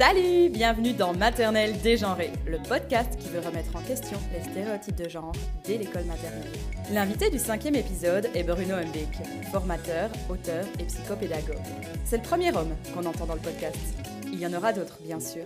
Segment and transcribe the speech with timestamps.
[0.00, 5.10] Salut Bienvenue dans Maternelle dégenrée, le podcast qui veut remettre en question les stéréotypes de
[5.10, 5.34] genre
[5.66, 6.48] dès l'école maternelle.
[6.90, 9.18] L'invité du cinquième épisode est Bruno Humbeck,
[9.52, 11.58] formateur, auteur et psychopédagogue.
[12.06, 13.76] C'est le premier homme qu'on entend dans le podcast.
[14.24, 15.44] Il y en aura d'autres, bien sûr.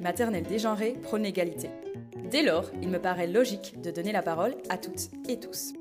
[0.00, 1.68] Maternelle dégenrée prône l'égalité.
[2.30, 5.74] Dès lors, il me paraît logique de donner la parole à toutes et tous.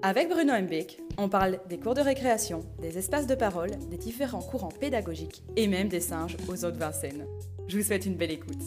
[0.00, 4.40] Avec Bruno Mbeck, on parle des cours de récréation, des espaces de parole, des différents
[4.40, 7.26] courants pédagogiques et même des singes aux eaux de Vincennes.
[7.68, 8.62] Je vous souhaite une belle écoute.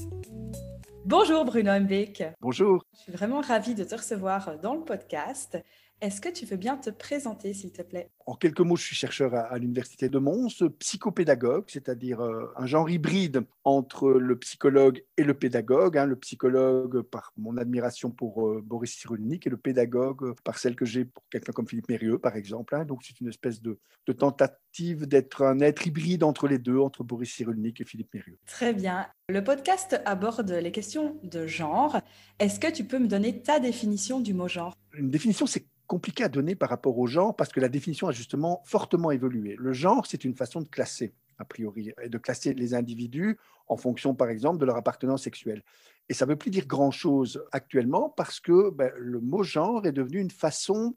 [1.06, 2.24] Bonjour Bruno Mbeck.
[2.42, 2.84] Bonjour.
[2.94, 5.58] Je suis vraiment ravie de te recevoir dans le podcast.
[6.02, 8.12] Est-ce que tu veux bien te présenter, s'il te plaît?
[8.30, 12.88] En quelques mots, je suis chercheur à, l'Université de Mons, psychopédagogue, c'est-à-dire euh, un genre
[12.88, 15.98] hybride entre le psychologue et le pédagogue.
[15.98, 16.06] Hein.
[16.06, 20.86] le psychologue par mon admiration pour euh, Boris Cyrulnik et le pédagogue par celle que
[20.86, 22.76] j'ai pour quelqu'un comme Philippe Mérieux, par exemple.
[22.76, 22.86] Hein.
[22.86, 23.80] donc c'est une espèce de,
[24.16, 28.38] tentative d'être un être hybride entre les deux, entre Boris Cyrulnik et Philippe Mérieux.
[28.46, 29.08] Très bien.
[29.30, 32.00] Le podcast aborde les questions de genre.
[32.38, 34.76] Est-ce que tu peux me donner ta définition du mot genre?
[34.94, 38.12] Une définition, c'est compliqué à donner par rapport au genre parce que la définition a
[38.20, 39.56] justement fortement évolué.
[39.58, 43.78] Le genre, c'est une façon de classer, a priori, et de classer les individus en
[43.78, 45.64] fonction, par exemple, de leur appartenance sexuelle.
[46.10, 49.94] Et ça ne veut plus dire grand-chose actuellement parce que ben, le mot genre est
[49.94, 50.96] devenu une façon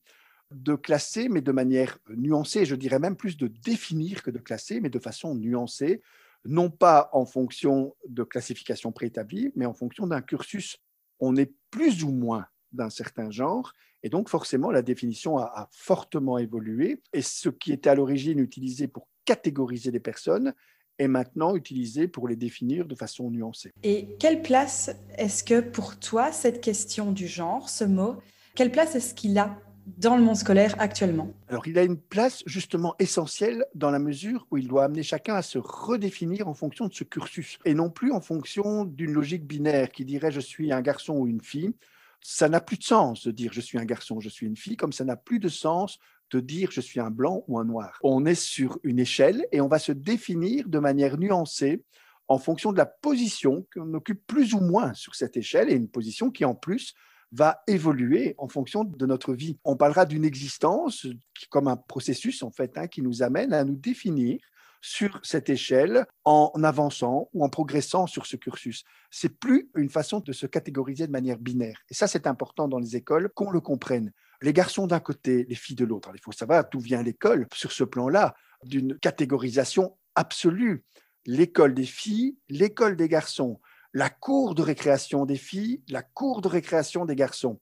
[0.50, 4.80] de classer, mais de manière nuancée, je dirais même plus de définir que de classer,
[4.80, 6.02] mais de façon nuancée,
[6.44, 10.78] non pas en fonction de classification préétablie, mais en fonction d'un cursus.
[11.20, 13.72] On est plus ou moins d'un certain genre.
[14.02, 17.00] Et donc, forcément, la définition a, fortement évolué.
[17.12, 20.52] Et ce qui était à l'origine utilisé pour catégoriser les personnes
[20.98, 23.70] est maintenant utilisé pour les définir de façon nuancée.
[23.82, 28.16] Et quelle place est-ce que pour toi, cette question du genre, ce mot,
[28.54, 29.58] quelle place est-ce qu'il a
[29.98, 31.32] dans le monde scolaire actuellement?
[31.48, 35.34] Alors, il a une place justement essentielle dans la mesure où il doit amener chacun
[35.34, 39.46] à se redéfinir en fonction de ce cursus et non plus en fonction d'une logique
[39.46, 41.72] binaire qui dirait je suis un garçon ou une fille
[42.22, 44.76] ça n'a plus de sens de dire je suis un garçon, je suis une fille,
[44.76, 45.98] comme ça n'a plus de sens
[46.30, 47.98] de dire je suis un blanc ou un noir.
[48.02, 51.84] On est sur une échelle et on va se définir de manière nuancée
[52.28, 55.88] en fonction de la position qu'on occupe plus ou moins sur cette échelle et une
[55.88, 56.94] position qui en plus
[57.32, 59.58] va évoluer en fonction de notre vie.
[59.64, 61.06] On parlera d'une existence
[61.50, 64.38] comme un processus en fait hein, qui nous amène à nous définir
[64.82, 68.84] sur cette échelle en avançant ou en progressant sur ce cursus.
[69.10, 71.80] C'est plus une façon de se catégoriser de manière binaire.
[71.88, 74.12] Et ça, c'est important dans les écoles qu'on le comprenne.
[74.42, 76.10] Les garçons d'un côté, les filles de l'autre.
[76.12, 78.34] Il faut savoir d'où vient l'école sur ce plan-là,
[78.64, 80.84] d'une catégorisation absolue.
[81.26, 83.60] L'école des filles, l'école des garçons,
[83.94, 87.60] la cour de récréation des filles, la cour de récréation des garçons.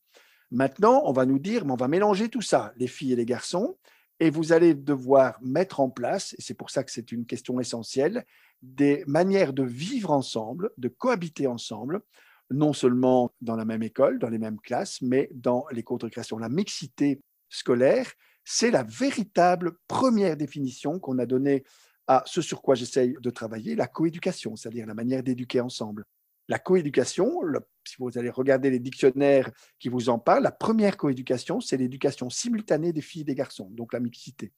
[0.51, 3.27] Maintenant, on va nous dire, mais on va mélanger tout ça, les filles et les
[3.27, 3.77] garçons,
[4.21, 7.59] et vous allez devoir mettre en place, et c'est pour ça que c'est une question
[7.59, 8.25] essentielle,
[8.63, 12.03] des manières de vivre ensemble, de cohabiter ensemble,
[12.51, 16.05] non seulement dans la même école, dans les mêmes classes, mais dans les cours de
[16.05, 16.39] récréation.
[16.39, 18.13] La mixité scolaire,
[18.45, 21.65] c'est la véritable première définition qu'on a donnée
[22.07, 26.05] à ce sur quoi j'essaye de travailler, la coéducation, c'est-à-dire la manière d'éduquer ensemble.
[26.51, 27.41] La coéducation,
[27.85, 32.29] si vous allez regarder les dictionnaires qui vous en parlent, la première coéducation, c'est l'éducation
[32.29, 34.53] simultanée des filles et des garçons, donc la mixité.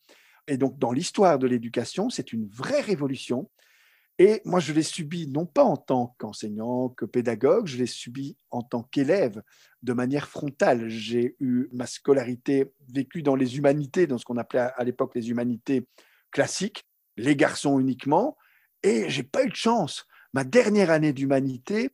[0.48, 3.50] Et donc, dans l'histoire de l'éducation, c'est une vraie révolution.
[4.18, 8.38] Et moi, je l'ai subi non pas en tant qu'enseignant, que pédagogue, je l'ai subi
[8.50, 9.42] en tant qu'élève,
[9.82, 10.88] de manière frontale.
[10.88, 15.28] J'ai eu ma scolarité vécue dans les humanités, dans ce qu'on appelait à l'époque les
[15.28, 15.86] humanités
[16.30, 16.86] classiques,
[17.18, 18.38] les garçons uniquement,
[18.82, 21.90] et j'ai pas eu de chance ma dernière année d'humanité,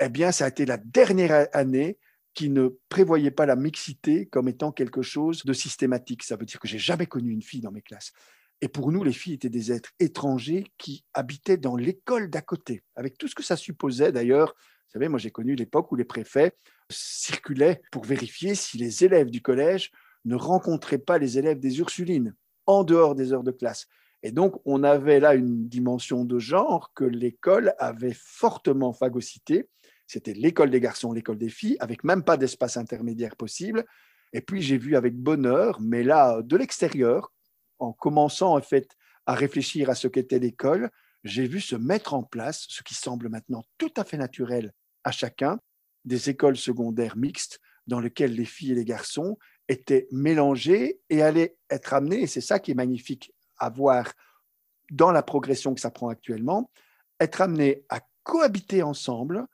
[0.00, 1.98] eh bien, ça a été la dernière année
[2.34, 6.22] qui ne prévoyait pas la mixité comme étant quelque chose de systématique.
[6.22, 8.12] Ça veut dire que j'ai jamais connu une fille dans mes classes.
[8.60, 12.82] Et pour nous, les filles étaient des êtres étrangers qui habitaient dans l'école d'à côté,
[12.94, 14.54] avec tout ce que ça supposait d'ailleurs.
[14.86, 16.52] Vous savez, moi j'ai connu l'époque où les préfets
[16.90, 19.90] circulaient pour vérifier si les élèves du collège
[20.24, 22.34] ne rencontraient pas les élèves des Ursulines
[22.66, 23.86] en dehors des heures de classe.
[24.22, 29.68] Et donc, on avait là une dimension de genre que l'école avait fortement phagocytée.
[30.06, 33.84] C'était l'école des garçons, l'école des filles, avec même pas d'espace intermédiaire possible.
[34.32, 37.32] Et puis, j'ai vu avec bonheur, mais là, de l'extérieur,
[37.78, 38.90] en commençant en fait
[39.26, 40.90] à réfléchir à ce qu'était l'école,
[41.24, 44.72] j'ai vu se mettre en place ce qui semble maintenant tout à fait naturel
[45.04, 45.58] à chacun,
[46.04, 49.38] des écoles secondaires mixtes dans lesquelles les filles et les garçons
[49.68, 54.12] étaient mélangés et allaient être amenés, et c'est ça qui est magnifique avoir
[54.90, 56.70] dans la progression que ça prend actuellement,
[57.20, 59.46] être amené à cohabiter ensemble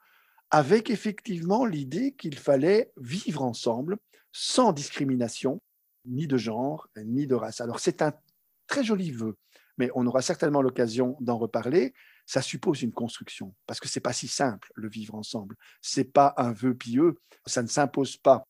[0.49, 3.97] avec effectivement l'idée qu'il fallait vivre ensemble
[4.31, 5.61] sans discrimination,
[6.05, 7.61] ni de genre, ni de race.
[7.61, 8.13] Alors c'est un
[8.67, 9.35] très joli vœu,
[9.77, 11.93] mais on aura certainement l'occasion d'en reparler.
[12.25, 15.55] Ça suppose une construction, parce que c'est pas si simple le vivre ensemble.
[15.81, 18.47] C'est pas un vœu pieux, ça ne s'impose pas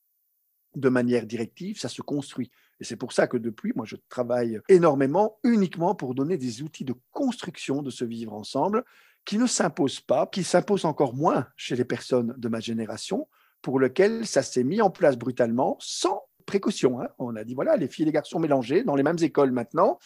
[0.74, 2.50] de manière directive, ça se construit.
[2.80, 6.84] Et c'est pour ça que depuis, moi, je travaille énormément uniquement pour donner des outils
[6.84, 8.84] de construction de ce vivre ensemble
[9.24, 13.28] qui ne s'impose pas, qui s'impose encore moins chez les personnes de ma génération,
[13.60, 17.00] pour lequel ça s'est mis en place brutalement, sans précaution.
[17.00, 17.08] Hein.
[17.18, 19.98] On a dit, voilà, les filles et les garçons mélangés dans les mêmes écoles maintenant.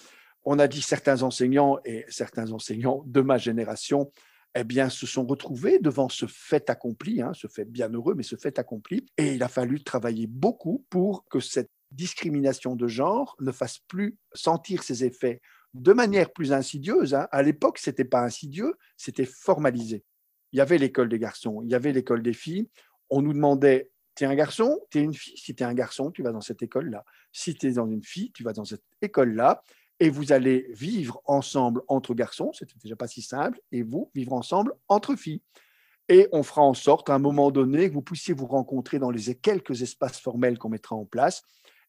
[0.45, 4.11] On a dit certains enseignants et certains enseignants de ma génération
[4.55, 8.23] eh bien, se sont retrouvés devant ce fait accompli, hein, ce fait bien heureux, mais
[8.23, 9.07] ce fait accompli.
[9.17, 14.17] Et il a fallu travailler beaucoup pour que cette discrimination de genre ne fasse plus
[14.33, 15.41] sentir ses effets
[15.75, 17.15] de manière plus insidieuse.
[17.15, 17.29] Hein.
[17.31, 20.05] À l'époque, ce n'était pas insidieux, c'était formalisé.
[20.53, 22.69] Il y avait l'école des garçons, il y avait l'école des filles.
[23.09, 25.37] On nous demandait, tu es un garçon, tu es une fille.
[25.37, 27.05] Si tu es un garçon, tu vas dans cette école-là.
[27.33, 29.63] Si tu es dans une fille, tu vas dans cette école-là.
[30.01, 34.33] Et vous allez vivre ensemble entre garçons, c'était déjà pas si simple, et vous vivre
[34.33, 35.43] ensemble entre filles.
[36.09, 39.11] Et on fera en sorte, à un moment donné, que vous puissiez vous rencontrer dans
[39.11, 41.43] les quelques espaces formels qu'on mettra en place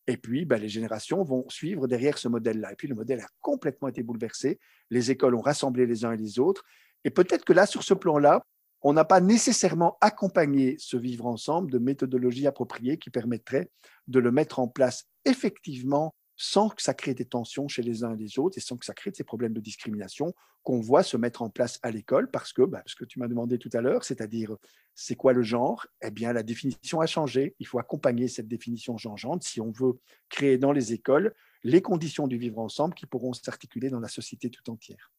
[0.07, 2.73] et puis, ben, les générations vont suivre derrière ce modèle-là.
[2.73, 4.59] Et puis, le modèle a complètement été bouleversé.
[4.89, 6.63] Les écoles ont rassemblé les uns et les autres.
[7.05, 8.45] Et peut-être que là, sur ce plan-là,
[8.81, 13.69] on n'a pas nécessairement accompagné ce vivre ensemble de méthodologies appropriées qui permettraient
[14.07, 18.13] de le mettre en place effectivement sans que ça crée des tensions chez les uns
[18.13, 20.33] et les autres et sans que ça crée ces problèmes de discrimination
[20.63, 23.27] qu'on voit se mettre en place à l'école parce que, bah, ce que tu m'as
[23.27, 24.55] demandé tout à l'heure, c'est-à-dire
[24.95, 25.85] c'est quoi le genre?
[26.01, 27.55] Eh bien, la définition a changé.
[27.59, 29.99] Il faut accompagner cette définition changeante si on veut
[30.29, 31.33] créer dans les écoles
[31.63, 35.11] les conditions du vivre ensemble qui pourront s'articuler dans la société tout entière.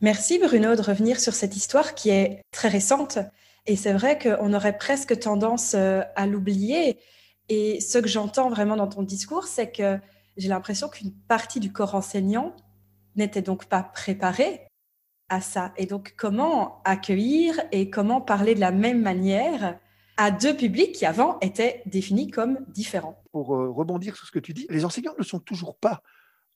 [0.00, 3.18] Merci Bruno de revenir sur cette histoire qui est très récente.
[3.66, 6.98] Et c'est vrai qu'on aurait presque tendance euh, à l'oublier.
[7.48, 9.98] Et ce que j'entends vraiment dans ton discours, c'est que
[10.38, 12.54] j'ai l'impression qu'une partie du corps enseignant
[13.16, 14.68] n'était donc pas préparée
[15.28, 15.72] à ça.
[15.76, 19.78] Et donc, comment accueillir et comment parler de la même manière
[20.16, 23.22] à deux publics qui avant étaient définis comme différents?
[23.32, 26.02] Pour euh, rebondir sur ce que tu dis, les enseignants ne sont toujours pas.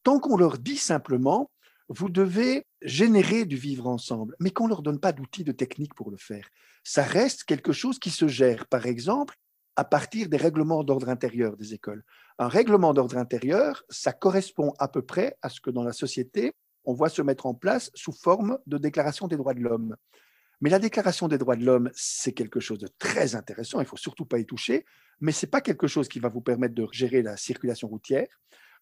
[0.05, 1.51] Tant qu'on leur dit simplement,
[1.89, 5.95] vous devez générer du vivre ensemble, mais qu'on ne leur donne pas d'outils de technique
[5.95, 6.49] pour le faire.
[6.85, 8.67] Ça reste quelque chose qui se gère.
[8.67, 9.37] Par exemple,
[9.77, 12.05] à partir des règlements d'ordre intérieur des écoles.
[12.39, 16.53] Un règlement d'ordre intérieur, ça correspond à peu près à ce que dans la société,
[16.85, 19.97] on voit se mettre en place sous forme de déclaration des droits de l'homme.
[20.61, 23.97] Mais la déclaration des droits de l'homme, c'est quelque chose de très intéressant, il faut
[23.97, 24.85] surtout pas y toucher,
[25.21, 28.29] mais ce n'est pas quelque chose qui va vous permettre de gérer la circulation routière,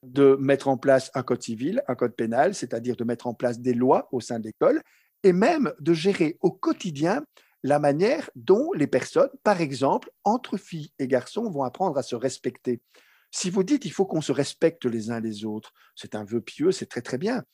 [0.02, 3.60] de mettre en place un code civil, un code pénal, c'est-à-dire de mettre en place
[3.60, 4.82] des lois au sein de l'école,
[5.22, 7.24] et même de gérer au quotidien
[7.62, 12.16] la manière dont les personnes, par exemple, entre filles et garçons, vont apprendre à se
[12.16, 12.80] respecter.
[13.30, 16.40] Si vous dites il faut qu'on se respecte les uns les autres, c'est un vœu
[16.40, 17.44] pieux, c'est très très bien.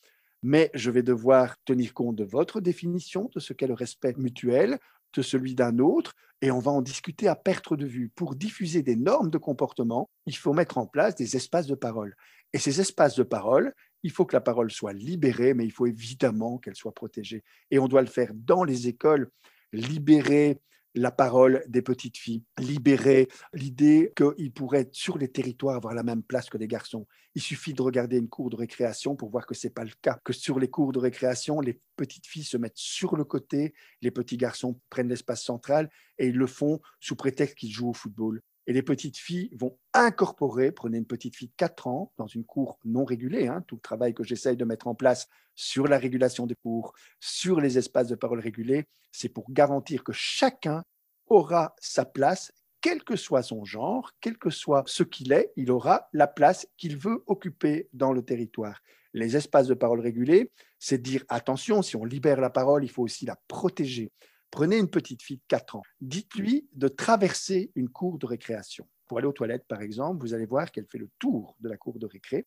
[0.43, 4.79] Mais je vais devoir tenir compte de votre définition de ce qu'est le respect mutuel,
[5.13, 8.09] de celui d'un autre, et on va en discuter à perte de vue.
[8.15, 12.15] Pour diffuser des normes de comportement, il faut mettre en place des espaces de parole.
[12.53, 15.87] Et ces espaces de parole, il faut que la parole soit libérée, mais il faut
[15.87, 17.43] évidemment qu'elle soit protégée.
[17.71, 19.29] Et on doit le faire dans les écoles
[19.73, 20.61] libérer
[20.97, 26.23] la parole des petites filles, libérer l'idée qu'ils pourraient sur les territoires avoir la même
[26.23, 27.07] place que les garçons.
[27.35, 29.91] Il suffit de regarder une cour de récréation pour voir que ce n'est pas le
[30.01, 33.73] cas, que sur les cours de récréation, les petites filles se mettent sur le côté,
[34.01, 37.93] les petits garçons prennent l'espace central et ils le font sous prétexte qu'ils jouent au
[37.93, 38.41] football.
[38.67, 42.43] Et les petites filles vont incorporer, prenez une petite fille de 4 ans dans une
[42.43, 45.97] cour non régulée, hein, tout le travail que j'essaye de mettre en place sur la
[45.97, 50.83] régulation des cours, sur les espaces de parole régulés, c'est pour garantir que chacun
[51.27, 55.71] aura sa place, quel que soit son genre, quel que soit ce qu'il est, il
[55.71, 58.81] aura la place qu'il veut occuper dans le territoire.
[59.13, 63.03] Les espaces de parole régulés, c'est dire attention, si on libère la parole, il faut
[63.03, 64.11] aussi la protéger.
[64.51, 68.87] Prenez une petite fille de 4 ans, dites-lui de traverser une cour de récréation.
[69.07, 71.77] Pour aller aux toilettes, par exemple, vous allez voir qu'elle fait le tour de la
[71.77, 72.45] cour de récré.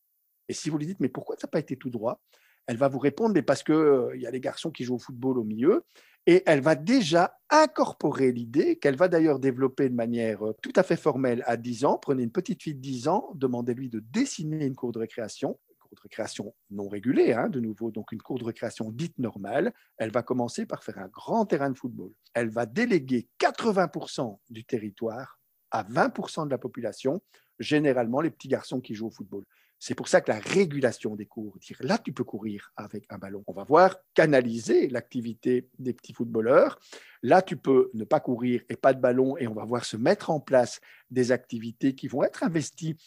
[0.48, 2.20] Et si vous lui dites, mais pourquoi ça n'a pas été tout droit?
[2.66, 4.98] Elle va vous répondre, mais parce qu'il euh, y a les garçons qui jouent au
[4.98, 5.84] football au milieu.
[6.26, 10.82] Et elle va déjà incorporer l'idée qu'elle va d'ailleurs développer de manière euh, tout à
[10.82, 11.98] fait formelle à 10 ans.
[11.98, 15.58] Prenez une petite fille de 10 ans, demandez-lui de dessiner une cour de récréation
[15.92, 20.10] de récréation non régulée, hein, de nouveau, donc une cour de récréation dite normale, elle
[20.10, 22.12] va commencer par faire un grand terrain de football.
[22.34, 27.22] Elle va déléguer 80% du territoire à 20% de la population,
[27.58, 29.44] généralement les petits garçons qui jouent au football.
[29.82, 33.16] C'est pour ça que la régulation des cours, dire là tu peux courir avec un
[33.16, 33.42] ballon.
[33.46, 36.78] On va voir canaliser l'activité des petits footballeurs.
[37.22, 39.96] Là tu peux ne pas courir et pas de ballon et on va voir se
[39.96, 42.98] mettre en place des activités qui vont être investies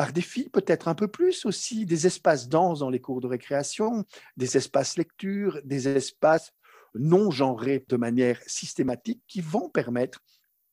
[0.00, 3.26] par des filles peut-être un peu plus aussi, des espaces danse dans les cours de
[3.26, 4.06] récréation,
[4.38, 6.54] des espaces lecture, des espaces
[6.94, 10.20] non genrés de manière systématique qui vont permettre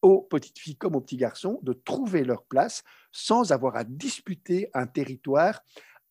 [0.02, 4.70] aux petites filles comme aux petits garçons de trouver leur place sans avoir à disputer
[4.74, 5.60] un territoire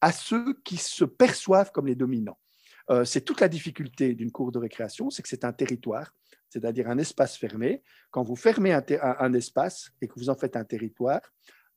[0.03, 2.39] à ceux qui se perçoivent comme les dominants.
[2.91, 6.13] Euh, c'est toute la difficulté d'une cour de récréation, c'est que c'est un territoire,
[6.51, 7.83] c'est-à-dire un espace fermé.
[8.11, 11.23] Quand vous fermez un, espace et que vous en faites un territoire,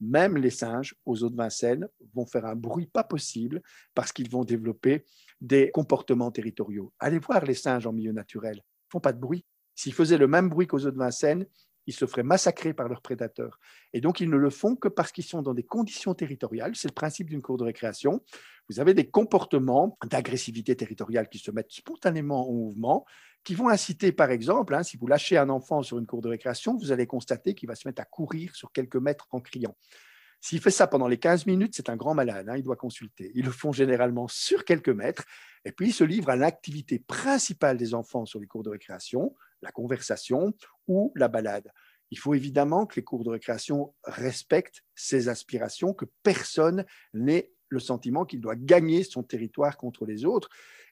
[0.02, 3.62] même les singes aux eaux de Vincennes vont faire un bruit pas possible
[3.94, 5.06] parce qu'ils vont développer
[5.42, 6.94] des comportements territoriaux.
[7.00, 9.46] Allez voir les singes en milieu naturel, ils font pas de bruit.
[9.76, 11.46] S'ils faisaient le même bruit qu'aux eaux de Vincennes,
[11.90, 13.60] ils se feraient massacrer par leurs prédateurs.
[13.94, 16.76] Et donc, ils ne le font que parce qu'ils sont dans des conditions territoriales.
[16.76, 18.22] C'est le principe d'une cour de récréation.
[18.70, 23.06] Vous avez des comportements d'agressivité territoriale qui se mettent spontanément en mouvement,
[23.44, 26.30] qui vont inciter, par exemple, hein, si vous lâchez un enfant sur une cour de
[26.30, 29.76] récréation, vous allez constater qu'il va se mettre à courir sur quelques mètres en criant.
[30.42, 33.32] S'il fait ça pendant les 15 minutes, c'est un grand malade, hein, il doit consulter.
[33.36, 35.24] Ils le font généralement sur quelques mètres,
[35.66, 39.36] et puis ils se livrent à l'activité principale des enfants sur les cours de récréation,
[39.62, 40.54] la conversation
[40.88, 41.70] ou la balade.
[42.12, 47.80] Il faut évidemment que les cours de récréation respectent ces aspirations, que personne n'ait le
[47.80, 50.50] sentiment qu'il doit gagner son territoire contre les autres,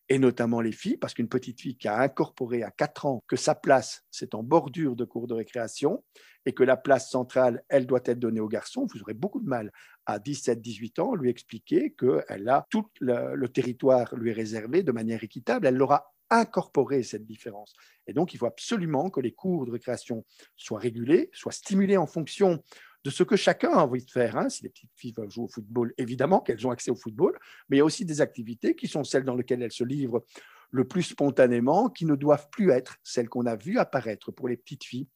[0.10, 3.36] et notamment les filles, parce qu'une petite fille qui a incorporé à 4 ans que
[3.36, 6.04] sa place, c'est en bordure de cours de récréation,
[6.46, 9.48] et que la place centrale, elle doit être donnée aux garçons, vous aurez beaucoup de
[9.50, 9.72] mal
[10.06, 15.24] à 17-18 ans lui expliquer que elle a tout le, territoire lui réservé de manière
[15.24, 15.68] équitable.
[15.68, 17.74] Elle l'aura incorporer cette différence.
[18.08, 22.08] Et donc, il faut absolument que les cours de récréation soient régulés, soient stimulés en
[22.08, 22.64] fonction
[23.08, 24.36] de ce que chacun a envie de faire.
[24.36, 24.50] Hein.
[24.50, 27.78] Si les petites filles veulent jouer au football, évidemment qu'elles ont accès au football, mais
[27.78, 30.26] il y a aussi des activités qui sont celles dans lesquelles elles se livrent
[30.72, 34.58] le plus spontanément, qui ne doivent plus être celles qu'on a vues apparaître pour les
[34.58, 35.08] petites filles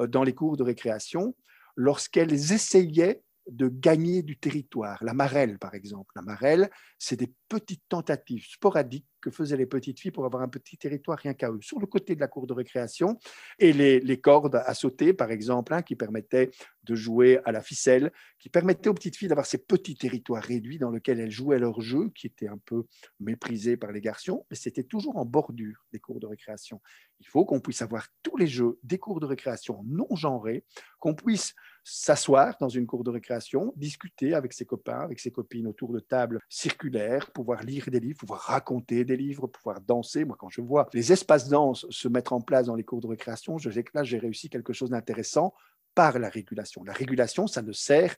[0.00, 1.36] euh, dans les cours de récréation
[1.76, 4.98] lorsqu'elles essayaient de gagner du territoire.
[5.04, 6.10] La marelle, par exemple.
[6.16, 10.48] La marelle, c'est des petites tentatives sporadiques que faisaient les petites filles pour avoir un
[10.48, 13.18] petit territoire rien qu'à eux, sur le côté de la cour de récréation,
[13.58, 16.50] et les, cordes à sauter, par exemple, hein, qui permettaient
[16.84, 20.78] de jouer à la ficelle, qui permettaient aux petites filles d'avoir ces petits territoires réduits
[20.78, 22.84] dans lesquels elles jouaient leur jeu, qui était un peu
[23.20, 26.80] méprisé par les garçons, mais c'était toujours en bordure des cours de récréation.
[27.20, 30.64] Il faut qu'on puisse avoir tous les jeux des cours de récréation non genrés,
[30.98, 31.54] qu'on puisse
[31.88, 36.00] s'asseoir dans une cour de récréation, discuter avec ses copains, avec ses copines autour de
[36.00, 40.24] tables circulaires, pouvoir lire des livres, pouvoir raconter des livres, pouvoir danser.
[40.24, 43.06] Moi, quand je vois les espaces danse se mettre en place dans les cours de
[43.06, 45.54] récréation, je sais que là, j'ai réussi quelque chose d'intéressant
[45.94, 46.84] par la régulation.
[46.84, 48.16] La régulation, ça ne sert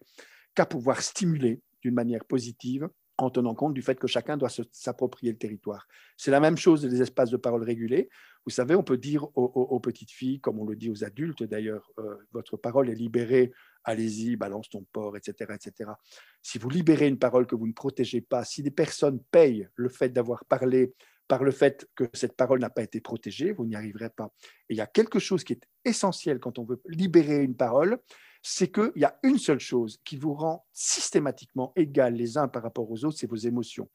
[0.55, 2.89] qu'à pouvoir stimuler d'une manière positive
[3.19, 5.89] en tenant compte du fait que chacun doit s'approprier le territoire.
[6.17, 8.09] C'est la même chose des espaces de parole régulés.
[8.45, 11.91] Vous savez, on peut dire aux, petites filles, comme on le dit aux adultes d'ailleurs,
[11.99, 13.53] euh, votre parole est libérée,
[13.85, 15.91] allez-y, balance ton porc, etc., etc.
[16.43, 19.89] Si vous libérez une parole que vous ne protégez pas, si des personnes payent le
[19.89, 20.95] fait d'avoir parlé
[21.27, 24.33] par le fait que cette parole n'a pas été protégée, vous n'y arriverez pas.
[24.71, 27.99] Et il y a quelque chose qui est essentiel quand on veut libérer une parole,
[28.43, 32.63] c'est qu'il y a une seule chose qui vous rend systématiquement égal les uns par
[32.63, 33.91] rapport aux autres, c'est vos émotions.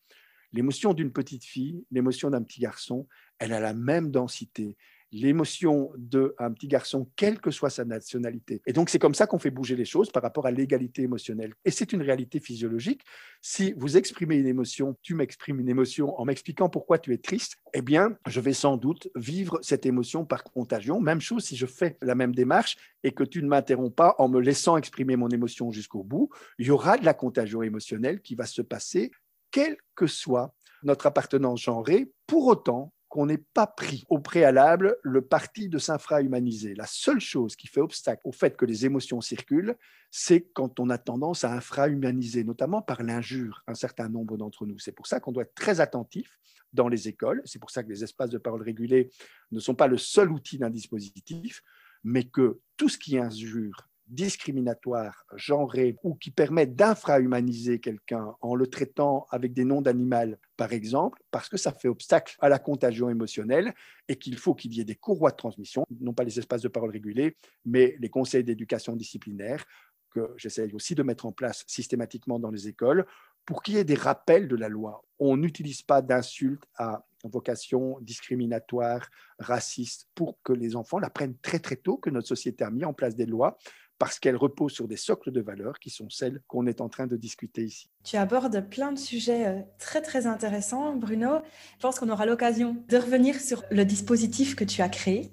[0.52, 3.08] L'émotion d'une petite fille, l'émotion d'un petit garçon,
[3.40, 4.78] elle a la même densité,
[5.14, 8.62] l'émotion d'un petit garçon, quelle que soit sa nationalité.
[8.66, 11.54] Et donc, c'est comme ça qu'on fait bouger les choses par rapport à l'égalité émotionnelle.
[11.64, 13.02] Et c'est une réalité physiologique.
[13.42, 17.58] Si vous exprimez une émotion, tu m'exprimes une émotion en m'expliquant pourquoi tu es triste,
[17.74, 21.00] eh bien, je vais sans doute vivre cette émotion par contagion.
[21.00, 24.28] Même chose si je fais la même démarche et que tu ne m'interromps pas en
[24.30, 28.34] me laissant exprimer mon émotion jusqu'au bout, il y aura de la contagion émotionnelle qui
[28.34, 29.12] va se passer,
[29.52, 35.22] quelle que soit notre appartenance genrée, pour autant qu'on n'ait pas pris au préalable le
[35.22, 36.74] parti de s'infra-humaniser.
[36.74, 39.76] La seule chose qui fait obstacle au fait que les émotions circulent,
[40.10, 44.80] c'est quand on a tendance à infra-humaniser, notamment par l'injure, un certain nombre d'entre nous.
[44.80, 46.40] C'est pour ça qu'on doit être très attentif
[46.74, 47.44] dans les écoles.
[47.46, 49.12] C'est pour ça que les espaces de parole régulés
[49.52, 51.62] ne sont pas le seul outil d'un dispositif,
[52.04, 58.68] mais que tout ce qui injure discriminatoire, genré ou qui permet d'infrahumaniser quelqu'un en le
[58.68, 63.10] traitant avec des noms d'animal, par exemple, parce que ça fait obstacle à la contagion
[63.10, 63.74] émotionnelle
[64.08, 66.68] et qu'il faut qu'il y ait des courroies de transmission, non pas les espaces de
[66.68, 69.66] parole régulés, mais les conseils d'éducation disciplinaire
[70.14, 73.06] que j'essaye aussi de mettre en place systématiquement dans les écoles
[73.46, 75.04] pour qu'il y ait des rappels de la loi.
[75.20, 81.76] On n'utilise pas d'insultes à vocation discriminatoire, raciste, pour que les enfants l'apprennent très très
[81.76, 83.58] tôt que notre société a mis en place des lois
[84.00, 87.08] parce qu'elle repose sur des socles de valeurs qui sont celles qu'on est en train
[87.08, 87.90] de discuter ici.
[88.04, 91.40] Tu abordes plein de sujets euh, très très intéressants, Bruno.
[91.78, 95.32] Je pense qu'on aura l'occasion de revenir sur le dispositif que tu as créé,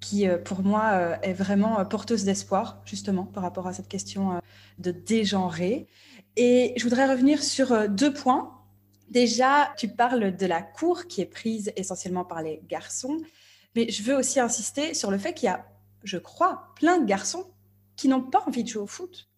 [0.00, 4.40] qui euh, pour moi euh, est vraiment porteuse d'espoir, justement, par rapport à cette question
[4.78, 5.86] de dégenrer.
[6.36, 8.54] Et je voudrais revenir sur deux points.
[9.08, 13.18] Déjà, tu parles de la cour qui est prise essentiellement par les garçons,
[13.74, 15.66] mais je veux aussi insister sur le fait qu'il y a,
[16.04, 17.46] je crois, plein de garçons
[18.00, 19.28] qui n'ont pas envie de jouer au foot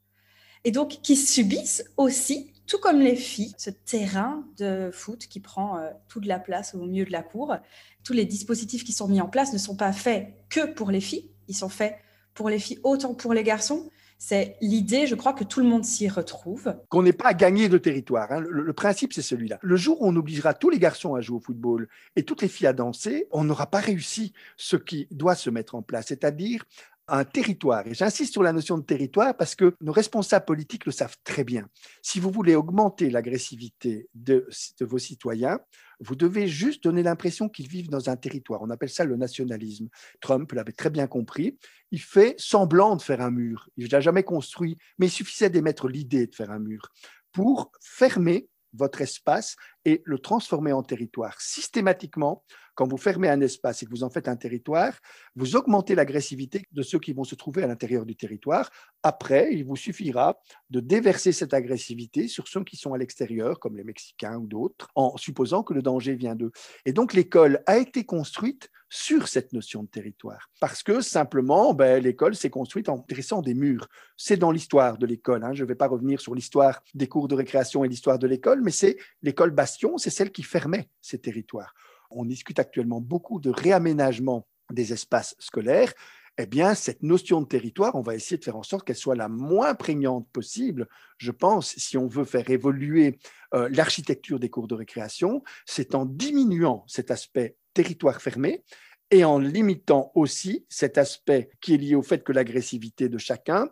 [0.63, 5.79] et donc qui subissent aussi, tout comme les filles, ce terrain de foot qui prend
[5.79, 7.57] euh, toute la place au milieu de la cour.
[8.05, 11.01] Tous les dispositifs qui sont mis en place ne sont pas faits que pour les
[11.01, 11.97] filles, ils sont faits
[12.35, 13.91] pour les filles autant pour les garçons.
[14.17, 16.77] C'est l'idée, je crois, que tout le monde s'y retrouve.
[16.89, 18.31] Qu'on n'ait pas à gagner de territoire.
[18.31, 18.39] Hein.
[18.39, 19.59] Le, le, principe, c'est celui-là.
[19.61, 22.47] Le jour où on obligera tous les garçons à jouer au football et toutes les
[22.47, 26.65] filles à danser, on n'aura pas réussi ce qui doit se mettre en place, c'est-à-dire
[27.09, 27.87] un territoire.
[27.87, 31.45] Et j'insiste sur la notion de territoire parce que nos responsables politiques le savent très
[31.45, 31.69] bien.
[32.03, 34.49] Si vous voulez augmenter l'agressivité de,
[34.81, 35.61] vos citoyens,
[36.01, 38.63] vous devez juste donner l'impression qu'ils vivent dans un territoire.
[38.63, 39.89] On appelle ça le nationalisme.
[40.21, 41.59] Trump l'avait très bien compris.
[41.91, 43.69] Il fait semblant de faire un mur.
[43.77, 46.89] Il n'a jamais construit, mais il suffisait d'émettre l'idée de faire un mur
[47.33, 51.41] pour fermer votre espace et le transformer en territoire.
[51.41, 54.93] Systématiquement, quand vous fermez un espace et que vous en faites un territoire,
[55.37, 58.71] vous augmentez l'agressivité de ceux qui vont se trouver à l'intérieur du territoire.
[59.03, 63.77] Après, il vous suffira de déverser cette agressivité sur ceux qui sont à l'extérieur, comme
[63.77, 66.53] les Mexicains ou d'autres, en supposant que le danger vient d'eux.
[66.87, 70.51] Et donc l'école a été construite sur cette notion de territoire.
[70.61, 73.89] Parce que simplement, ben, l'école s'est construite en dressant des murs.
[74.19, 75.45] C'est dans l'histoire de l'école.
[75.45, 75.55] Hein.
[75.55, 78.61] Je ne vais pas revenir sur l'histoire des cours de récréation et l'histoire de l'école,
[78.61, 81.73] mais c'est l'école bastion, c'est celle qui fermait ces territoires.
[82.15, 85.93] On discute actuellement beaucoup de réaménagement des espaces scolaires.
[86.39, 89.15] Eh bien, cette notion de territoire, on va essayer de faire en sorte qu'elle soit
[89.15, 90.89] la moins prégnante possible.
[91.19, 93.19] Je pense, si on veut faire évoluer
[93.55, 98.65] euh, l'architecture des cours de récréation, c'est en diminuant cet aspect territoire fermé
[99.11, 103.69] et en limitant aussi cet aspect qui est lié au fait que l'agressivité de chacun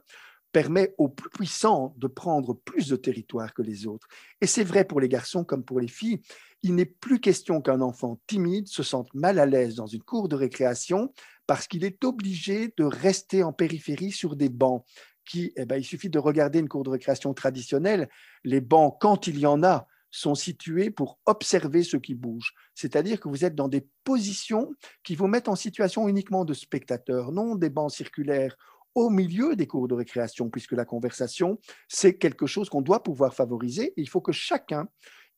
[0.53, 4.07] permet aux plus puissants de prendre plus de territoire que les autres.
[4.41, 6.21] Et c'est vrai pour les garçons comme pour les filles.
[6.63, 10.29] Il n'est plus question qu'un enfant timide se sente mal à l'aise dans une cour
[10.29, 11.13] de récréation
[11.47, 14.85] parce qu'il est obligé de rester en périphérie sur des bancs.
[15.25, 18.09] Qui, eh ben, il suffit de regarder une cour de récréation traditionnelle.
[18.43, 22.53] Les bancs, quand il y en a, sont situés pour observer ce qui bouge.
[22.75, 24.73] C'est-à-dire que vous êtes dans des positions
[25.05, 28.57] qui vous mettent en situation uniquement de spectateurs, non des bancs circulaires
[28.95, 33.35] au milieu des cours de récréation, puisque la conversation, c'est quelque chose qu'on doit pouvoir
[33.35, 33.93] favoriser.
[33.97, 34.89] il faut que chacun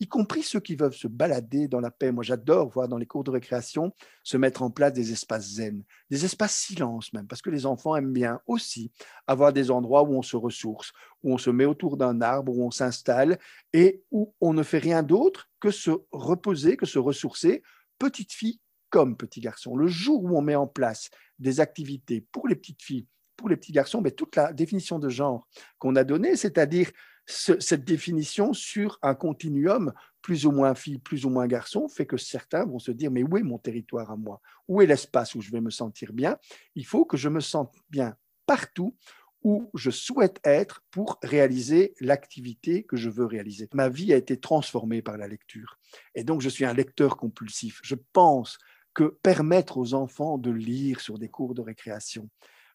[0.00, 2.10] y compris ceux qui veulent se balader dans la paix.
[2.10, 3.92] Moi, j'adore voir dans les cours de récréation
[4.24, 7.94] se mettre en place des espaces zen, des espaces silence même, parce que les enfants
[7.94, 8.90] aiment bien aussi
[9.26, 12.64] avoir des endroits où on se ressource, où on se met autour d'un arbre, où
[12.64, 13.38] on s'installe
[13.72, 17.62] et où on ne fait rien d'autre que se reposer, que se ressourcer,
[17.98, 19.76] petite fille comme petit garçon.
[19.76, 23.56] Le jour où on met en place des activités pour les petites filles, pour les
[23.56, 26.90] petits garçons, mais toute la définition de genre qu'on a donnée, c'est-à-dire
[27.26, 32.16] cette définition sur un continuum plus ou moins fille, plus ou moins garçon, fait que
[32.16, 34.40] certains vont se dire, mais où est mon territoire à moi?
[34.68, 36.36] Où est l'espace où je vais me sentir bien?
[36.74, 38.96] Il faut que je me sente bien partout
[39.44, 43.68] où je souhaite être pour réaliser l'activité que je veux réaliser.
[43.74, 45.78] Ma vie a été transformée par la lecture.
[46.14, 47.80] Et donc, je suis un lecteur compulsif.
[47.82, 48.58] Je pense
[48.94, 52.28] que permettre aux enfants de lire sur des cours de récréation,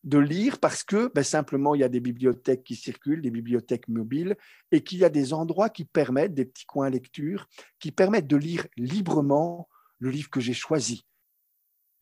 [0.03, 3.88] de lire parce que ben, simplement il y a des bibliothèques qui circulent, des bibliothèques
[3.88, 4.38] mobiles,
[4.71, 7.47] et qu'il y a des endroits qui permettent, des petits coins lecture,
[7.79, 9.67] qui permettent de lire librement
[9.99, 11.05] le livre que j'ai choisi.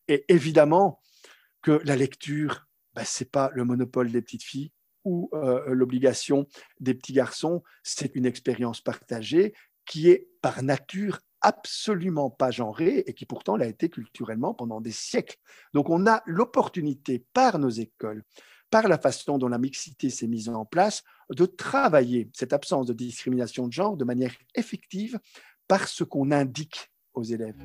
[0.08, 1.00] Et évidemment
[1.62, 4.72] que la lecture, ben, ce n'est pas le monopole des petites filles
[5.04, 6.46] ou euh, l'obligation
[6.80, 9.54] des petits garçons, c'est une expérience partagée
[9.84, 14.92] qui est par nature absolument pas genré et qui pourtant l'a été culturellement pendant des
[14.92, 15.36] siècles.
[15.74, 18.24] Donc on a l'opportunité par nos écoles,
[18.70, 22.92] par la façon dont la mixité s'est mise en place, de travailler cette absence de
[22.92, 25.18] discrimination de genre de manière effective
[25.68, 27.56] par ce qu'on indique aux élèves.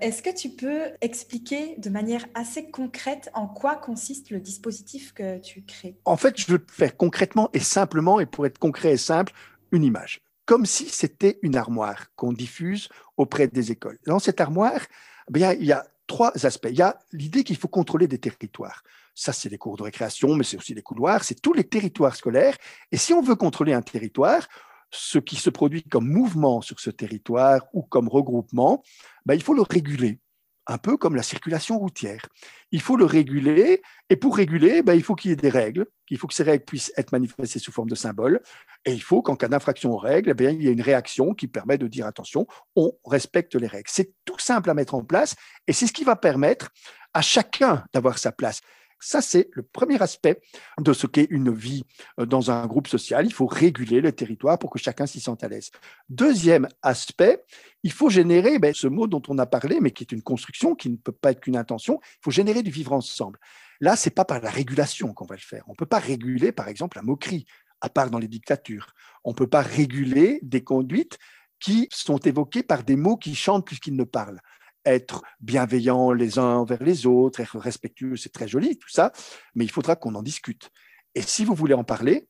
[0.00, 5.38] Est-ce que tu peux expliquer de manière assez concrète en quoi consiste le dispositif que
[5.38, 5.98] tu crées?
[6.06, 9.34] En fait, je veux faire concrètement et simplement, et pour être concret et simple,
[9.72, 10.22] une image.
[10.46, 13.98] Comme si c'était une armoire qu'on diffuse auprès des écoles.
[14.06, 14.80] Dans cette armoire,
[15.28, 16.68] eh bien, il y a trois aspects.
[16.70, 18.82] Il y a l'idée qu'il faut contrôler des territoires.
[19.14, 22.16] Ça, c'est les cours de récréation, mais c'est aussi les couloirs, c'est tous les territoires
[22.16, 22.56] scolaires.
[22.90, 24.48] Et si on veut contrôler un territoire,
[24.90, 28.82] ce qui se produit comme mouvement sur ce territoire ou comme regroupement,
[29.26, 30.20] ben, il faut le réguler,
[30.66, 32.26] un peu comme la circulation routière.
[32.70, 35.86] Il faut le réguler, et pour réguler, ben, il faut qu'il y ait des règles,
[36.10, 38.40] il faut que ces règles puissent être manifestées sous forme de symboles,
[38.84, 41.46] et il faut qu'en cas d'infraction aux règles, ben, il y ait une réaction qui
[41.46, 43.88] permet de dire attention, on respecte les règles.
[43.88, 45.34] C'est tout simple à mettre en place,
[45.66, 46.70] et c'est ce qui va permettre
[47.14, 48.60] à chacun d'avoir sa place.
[49.00, 50.42] Ça, c'est le premier aspect
[50.78, 51.84] de ce qu'est une vie
[52.18, 53.24] euh, dans un groupe social.
[53.24, 55.70] Il faut réguler le territoire pour que chacun s'y sente à l'aise.
[56.10, 57.42] Deuxième aspect,
[57.82, 60.74] il faut générer ben, ce mot dont on a parlé, mais qui est une construction,
[60.74, 61.98] qui ne peut pas être qu'une intention.
[62.02, 63.38] Il faut générer du vivre ensemble.
[63.80, 65.64] Là, c'est pas par la régulation qu'on va le faire.
[65.66, 67.46] On ne peut pas réguler, par exemple, la moquerie,
[67.80, 68.92] à part dans les dictatures.
[69.24, 71.18] On ne peut pas réguler des conduites
[71.58, 74.40] qui sont évoquées par des mots qui chantent plus qu'ils ne parlent
[74.84, 79.12] être bienveillant les uns envers les autres, être respectueux, c'est très joli tout ça,
[79.54, 80.70] mais il faudra qu'on en discute.
[81.14, 82.28] Et si vous voulez en parler,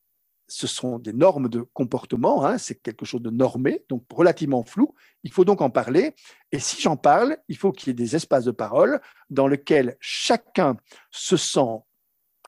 [0.50, 4.94] ce sont des normes de comportement, hein, c'est quelque chose de normé, donc relativement flou.
[5.22, 6.14] Il faut donc en parler.
[6.50, 9.96] Et si j'en parle, il faut qu'il y ait des espaces de parole dans lesquels
[10.00, 10.76] chacun
[11.10, 11.78] se sent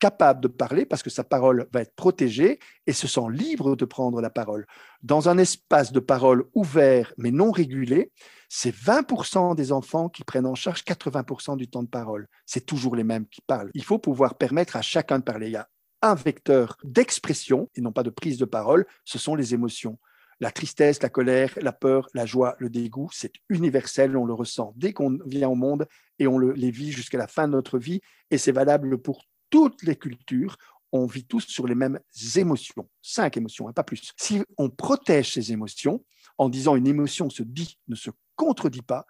[0.03, 3.85] capable de parler parce que sa parole va être protégée et se sent libre de
[3.85, 4.67] prendre la parole.
[5.05, 8.11] Dans un espace de parole ouvert mais non régulé,
[8.49, 12.27] c'est 20% des enfants qui prennent en charge 80% du temps de parole.
[12.47, 13.71] C'est toujours les mêmes qui parlent.
[13.75, 15.47] Il faut pouvoir permettre à chacun de parler.
[15.47, 15.69] Il y a
[16.03, 20.01] un vecteur d'expression et non pas de prise de parole, ce sont les émotions.
[20.41, 24.73] La tristesse, la colère, la peur, la joie, le dégoût, c'est universel, on le ressent
[24.75, 25.87] dès qu'on vient au monde
[26.19, 28.01] et on le, les vit jusqu'à la fin de notre vie
[28.33, 30.57] et c'est valable pour toutes les cultures,
[30.93, 32.01] on vit tous sur les mêmes
[32.37, 34.13] émotions, cinq émotions, hein, pas plus.
[34.17, 36.05] Si on protège ces émotions
[36.39, 39.07] en disant une émotion se dit, ne se contredit pas,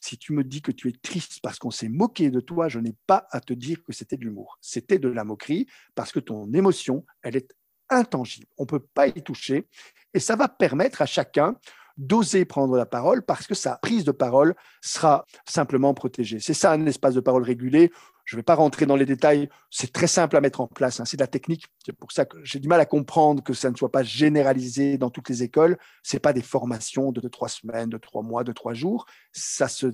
[0.00, 2.78] si tu me dis que tu es triste parce qu'on s'est moqué de toi, je
[2.78, 4.58] n'ai pas à te dire que c'était de l'humour.
[4.62, 7.54] C'était de la moquerie parce que ton émotion, elle est
[7.90, 8.46] intangible.
[8.56, 9.68] On ne peut pas y toucher
[10.14, 11.54] et ça va permettre à chacun
[11.98, 16.40] d'oser prendre la parole parce que sa prise de parole sera simplement protégée.
[16.40, 17.92] C'est ça un espace de parole régulé.
[18.24, 21.00] Je ne vais pas rentrer dans les détails, c'est très simple à mettre en place,
[21.00, 21.04] hein.
[21.04, 21.66] c'est de la technique.
[21.84, 24.98] C'est pour ça que j'ai du mal à comprendre que ça ne soit pas généralisé
[24.98, 25.78] dans toutes les écoles.
[26.02, 29.06] Ce n'est pas des formations de trois semaines, de trois mois, de trois jours.
[29.32, 29.86] Ça se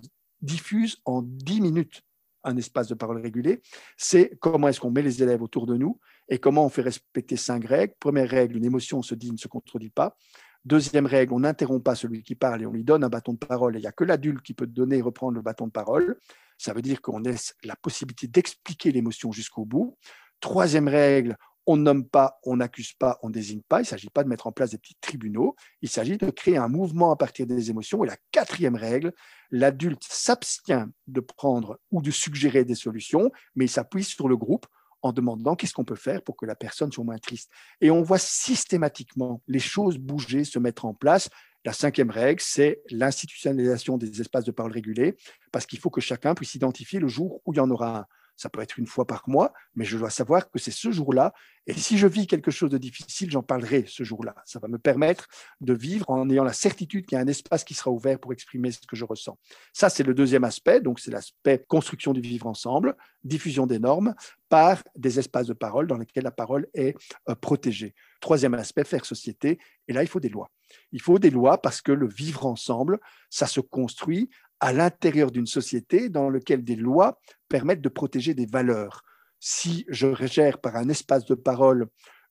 [0.43, 2.03] diffuse en dix minutes,
[2.45, 3.63] un espace de parole régulé.
[3.97, 7.37] C'est comment est-ce qu'on met les élèves autour de nous et comment on fait respecter
[7.37, 7.95] cinq règles.
[7.99, 10.17] Première règle, une émotion se dit, ne se contredit pas.
[10.65, 13.39] Deuxième règle, on n'interrompt pas celui qui parle et on lui donne un bâton de
[13.39, 13.77] parole.
[13.77, 16.19] il n'y a que l'adulte qui peut donner et reprendre le bâton de parole.
[16.59, 19.97] Ça veut dire qu'on laisse la possibilité d'expliquer l'émotion jusqu'au bout.
[20.41, 23.79] Troisième règle, on nomme pas, on n'accuse pas, on ne désigne pas.
[23.79, 25.55] Il ne s'agit pas de mettre en place des petits tribunaux.
[25.83, 28.03] Il s'agit de créer un mouvement à partir des émotions.
[28.05, 29.13] Et la quatrième règle,
[29.51, 34.67] l'adulte s'abstient de prendre ou de suggérer des solutions, mais il s'appuie sur le groupe
[35.03, 37.51] en demandant qu'est-ce qu'on peut faire pour que la personne soit moins triste.
[37.81, 41.29] Et on voit systématiquement les choses bouger, se mettre en place.
[41.69, 45.17] La cinquième règle, c'est l'institutionnalisation des espaces de parole régulés,
[45.53, 48.07] parce qu'il faut que chacun puisse identifier le jour où il y en aura un.
[48.37, 51.35] Ça peut être une fois par mois, mais je dois savoir que c'est ce jour-là.
[51.67, 54.35] Et si je vis quelque chose de difficile, j'en parlerai ce jour-là.
[54.47, 55.27] Ça va me permettre
[55.61, 58.33] de vivre en ayant la certitude qu'il y a un espace qui sera ouvert pour
[58.33, 59.39] exprimer ce que je ressens.
[59.75, 60.81] Ça, c'est le deuxième aspect.
[60.81, 64.15] Donc, c'est l'aspect construction du vivre ensemble, diffusion des normes
[64.49, 66.97] par des espaces de parole dans lesquels la parole est
[67.29, 67.95] euh, protégée.
[68.23, 69.59] Troisième aspect, faire société.
[69.87, 70.51] Et là, il faut des lois.
[70.93, 72.99] Il faut des lois parce que le vivre ensemble,
[73.31, 78.47] ça se construit à l'intérieur d'une société dans laquelle des lois permettent de protéger des
[78.47, 79.03] valeurs.
[79.41, 81.89] Si je gère par un espace de parole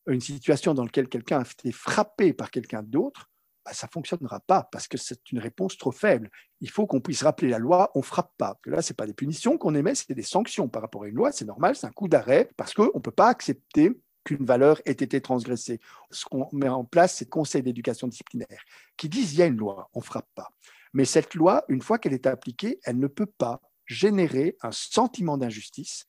[0.08, 3.30] une situation dans laquelle quelqu'un a été frappé par quelqu'un d'autre,
[3.66, 6.30] bah, ça ne fonctionnera pas parce que c'est une réponse trop faible.
[6.62, 8.58] Il faut qu'on puisse rappeler la loi, on ne frappe pas.
[8.66, 11.34] là, ce pas des punitions qu'on émet, c'est des sanctions par rapport à une loi,
[11.34, 13.92] c'est normal, c'est un coup d'arrêt parce qu'on ne peut pas accepter
[14.28, 15.80] qu'une valeur ait été transgressée.
[16.12, 18.62] Ce qu'on met en place, c'est le conseil d'éducation disciplinaire
[18.98, 20.50] qui disent il y a une loi, on ne frappe pas.
[20.94, 25.38] Mais cette loi, une fois qu'elle est appliquée, elle ne peut pas générer un sentiment
[25.38, 26.06] d'injustice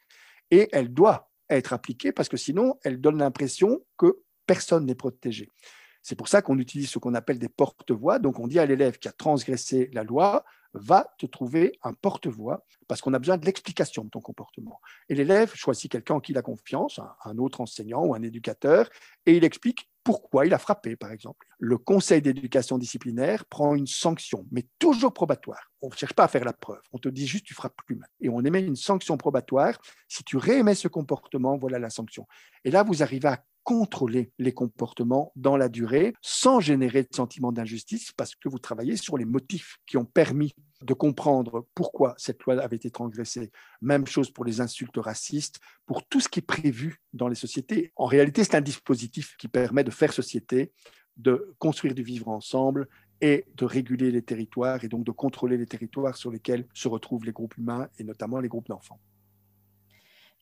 [0.51, 5.49] et elle doit être appliquée parce que sinon, elle donne l'impression que personne n'est protégé.
[6.09, 8.19] C'est pour ça qu'on utilise ce qu'on appelle des porte-voix.
[8.19, 10.43] Donc, on dit à l'élève qui a transgressé la loi,
[10.73, 14.81] va te trouver un porte-voix parce qu'on a besoin de l'explication de ton comportement.
[15.11, 18.89] Et l'élève choisit quelqu'un en qui il a confiance, un autre enseignant ou un éducateur,
[19.27, 21.47] et il explique pourquoi il a frappé, par exemple.
[21.59, 25.71] Le conseil d'éducation disciplinaire prend une sanction, mais toujours probatoire.
[25.83, 26.81] On ne cherche pas à faire la preuve.
[26.95, 28.01] On te dit juste tu frappes plus.
[28.23, 29.79] Et on émet une sanction probatoire.
[30.09, 32.27] Si tu réémets ce comportement, voilà la sanction.
[32.65, 37.53] Et là, vous arrivez à contrôler les comportements dans la durée sans générer de sentiment
[37.53, 42.43] d'injustice parce que vous travaillez sur les motifs qui ont permis de comprendre pourquoi cette
[42.45, 43.51] loi avait été transgressée.
[43.83, 47.93] Même chose pour les insultes racistes, pour tout ce qui est prévu dans les sociétés.
[47.97, 50.73] En réalité, c'est un dispositif qui permet de faire société,
[51.19, 52.89] de construire du vivre ensemble
[53.21, 57.27] et de réguler les territoires et donc de contrôler les territoires sur lesquels se retrouvent
[57.27, 58.99] les groupes humains et notamment les groupes d'enfants.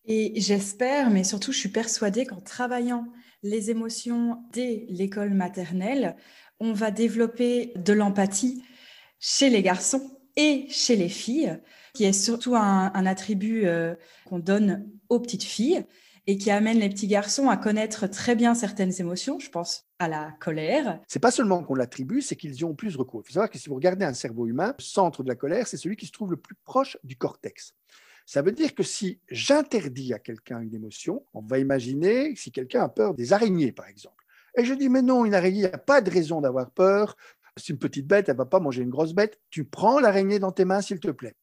[0.06, 3.08] Et j'espère, mais surtout je suis persuadée qu'en travaillant
[3.42, 6.16] les émotions dès l'école maternelle,
[6.60, 8.62] on va développer de l'empathie
[9.18, 11.58] chez les garçons et chez les filles,
[11.94, 13.94] qui est surtout un, attribut euh,
[14.26, 15.84] qu'on donne aux petites filles
[16.26, 19.38] et qui amène les petits garçons à connaître très bien certaines émotions.
[19.38, 21.00] Je pense à la colère.
[21.06, 23.22] C'est pas seulement qu'on l'attribue, c'est qu'ils y ont plus recours.
[23.24, 25.66] Il faut savoir que si vous regardez un cerveau humain, le centre de la colère,
[25.66, 27.74] c'est celui qui se trouve le plus proche du cortex.
[28.26, 32.82] Ça veut dire que si j'interdis à quelqu'un une émotion, on va imaginer si quelqu'un
[32.82, 34.24] a peur des araignées, par exemple.
[34.58, 37.16] Et je dis, mais non, une araignée, il n'y a pas de raison d'avoir peur.
[37.56, 39.38] C'est une petite bête, elle ne va pas manger une grosse bête.
[39.50, 41.36] Tu prends l'araignée dans tes mains, s'il te plaît.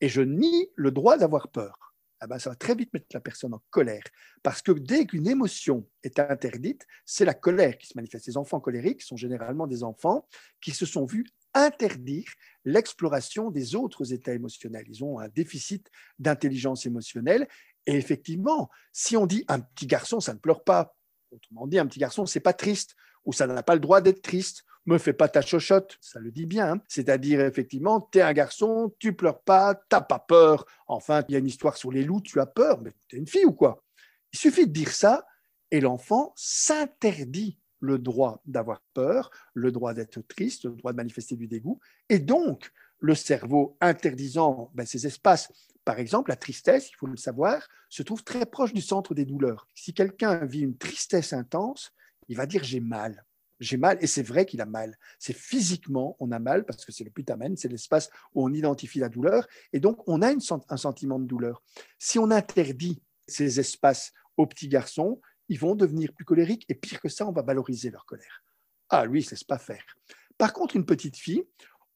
[0.00, 1.94] Et je nie le droit d'avoir peur.
[2.20, 4.02] Ah ben, ça va très vite mettre la personne en colère.
[4.42, 8.26] Parce que dès qu'une émotion est interdite, c'est la colère qui se manifeste.
[8.26, 10.26] Les enfants colériques sont généralement des enfants
[10.60, 12.26] qui se sont vus interdire
[12.64, 14.86] l'exploration des autres états émotionnels.
[14.88, 17.48] Ils ont un déficit d'intelligence émotionnelle.
[17.86, 20.94] Et effectivement, si on dit un petit garçon, ça ne pleure pas,
[21.30, 24.22] autrement dit, un petit garçon, c'est pas triste, ou ça n'a pas le droit d'être
[24.22, 26.72] triste, me fais pas ta chochotte, ça le dit bien.
[26.72, 26.82] Hein.
[26.88, 30.66] C'est-à-dire, effectivement, tu es un garçon, tu pleures pas, t'as pas peur.
[30.86, 33.18] Enfin, il y a une histoire sur les loups, tu as peur, mais tu es
[33.18, 33.84] une fille ou quoi?
[34.32, 35.24] Il suffit de dire ça
[35.70, 41.36] et l'enfant s'interdit le droit d'avoir peur, le droit d'être triste, le droit de manifester
[41.36, 41.80] du dégoût.
[42.08, 45.50] Et donc, le cerveau interdisant ben, ces espaces,
[45.84, 49.24] par exemple, la tristesse, il faut le savoir, se trouve très proche du centre des
[49.24, 49.66] douleurs.
[49.74, 51.92] Si quelqu'un vit une tristesse intense,
[52.28, 53.24] il va dire j'ai mal.
[53.58, 54.96] J'ai mal, et c'est vrai qu'il a mal.
[55.18, 59.00] C'est physiquement, on a mal, parce que c'est le putamen, c'est l'espace où on identifie
[59.00, 61.62] la douleur, et donc on a un sentiment de douleur.
[61.98, 67.00] Si on interdit ces espaces aux petits garçons, ils vont devenir plus colériques et pire
[67.00, 68.44] que ça, on va valoriser leur colère.
[68.88, 69.84] Ah, lui, il ne laisse pas faire.
[70.38, 71.44] Par contre, une petite fille,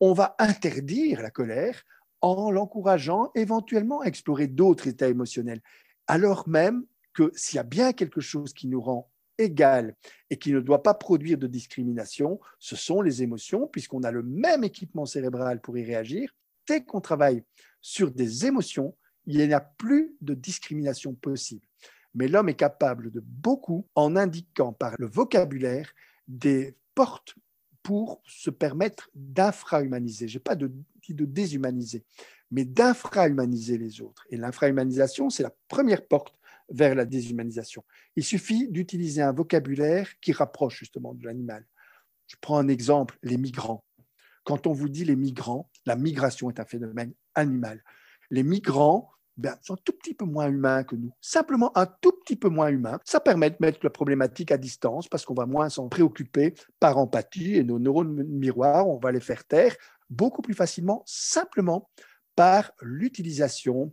[0.01, 1.83] on va interdire la colère
[2.21, 5.63] en l'encourageant éventuellement à explorer d'autres états émotionnels,
[6.09, 9.95] alors même que s'il y a bien quelque chose qui nous rend égal
[10.31, 14.25] et qui ne doit pas produire de discrimination, ce sont les émotions, puisqu'on a le
[14.25, 16.35] même équipement cérébral pour y réagir.
[16.67, 17.45] Dès qu'on travaille
[17.81, 21.67] sur des émotions, il n'y a plus de discrimination possible
[22.15, 25.93] mais l'homme est capable de beaucoup en indiquant par le vocabulaire
[26.29, 27.35] des portes
[27.83, 30.29] pour se permettre d'infrahumaniser.
[30.29, 30.73] Je n'ai pas de,
[31.09, 32.05] de déshumaniser,
[32.51, 34.27] mais d'infrahumaniser les autres.
[34.31, 36.39] Et l'infrahumanisation, c'est la première porte
[36.71, 37.85] vers la déshumanisation.
[38.17, 41.67] Il suffit d'utiliser un vocabulaire qui rapproche justement de l'animal.
[42.27, 43.85] Je prends un exemple, les migrants.
[44.45, 47.83] Quand on vous dit les migrants, la migration est un phénomène animal.
[48.31, 51.13] Les migrants ben, sont un tout petit peu moins humains que nous.
[51.21, 53.01] Simplement un tout petit peu moins humains.
[53.05, 56.99] Ça permet de mettre la problématique à distance parce qu'on va moins s'en préoccuper par
[56.99, 59.75] empathie et nos neurones miroirs, on va les faire taire
[60.11, 61.89] beaucoup plus facilement, simplement
[62.37, 63.93] par l'utilisation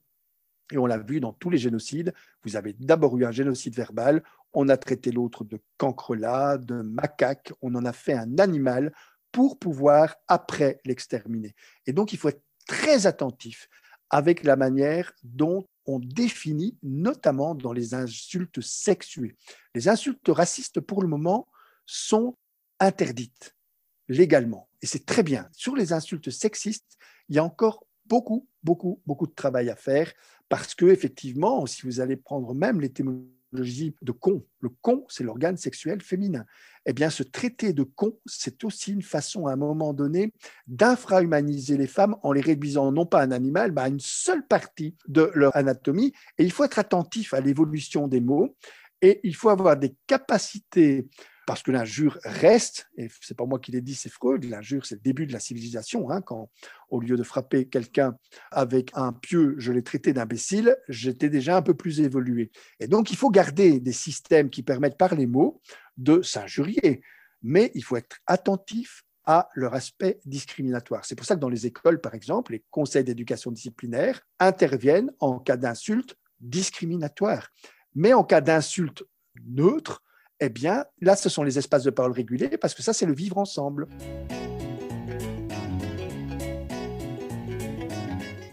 [0.71, 4.23] et on l'a vu dans tous les génocides, vous avez d'abord eu un génocide verbal,
[4.53, 8.93] on a traité l'autre de cancrelat, de macaque, on en a fait un animal
[9.31, 11.55] pour pouvoir après l'exterminer.
[11.85, 13.69] Et donc il faut être très attentif
[14.11, 19.35] avec la manière dont on définit, notamment dans les insultes sexuées.
[19.73, 21.47] Les insultes racistes, pour le moment,
[21.85, 22.37] sont
[22.79, 23.55] interdites
[24.07, 24.69] légalement.
[24.81, 25.47] Et c'est très bien.
[25.53, 26.97] Sur les insultes sexistes,
[27.29, 30.11] il y a encore beaucoup, beaucoup, beaucoup de travail à faire
[30.49, 32.81] parce que, effectivement, si vous allez prendre même
[33.51, 34.45] l'étymologie de con.
[34.59, 36.45] Le con, c'est l'organe sexuel féminin.
[36.85, 40.33] Eh bien, ce traité de con, c'est aussi une façon, à un moment donné,
[40.67, 44.45] d'infrahumaniser les femmes en les réduisant non pas à un animal, mais à une seule
[44.47, 46.13] partie de leur anatomie.
[46.37, 48.55] Et il faut être attentif à l'évolution des mots
[49.01, 51.07] et il faut avoir des capacités
[51.47, 54.95] parce que l'injure reste, et c'est pas moi qui l'ai dit, c'est Freud, l'injure c'est
[54.95, 56.49] le début de la civilisation, hein, quand
[56.89, 58.15] au lieu de frapper quelqu'un
[58.51, 62.51] avec un pieu, je l'ai traité d'imbécile, j'étais déjà un peu plus évolué.
[62.79, 65.61] Et donc il faut garder des systèmes qui permettent par les mots
[65.97, 67.01] de s'injurier,
[67.41, 71.05] mais il faut être attentif à leur aspect discriminatoire.
[71.05, 75.39] C'est pour ça que dans les écoles, par exemple, les conseils d'éducation disciplinaire interviennent en
[75.39, 77.49] cas d'insulte discriminatoire.
[77.93, 79.03] Mais en cas d'insulte
[79.45, 80.01] neutre,
[80.41, 83.13] eh bien, là, ce sont les espaces de parole régulés parce que ça, c'est le
[83.13, 83.87] vivre ensemble.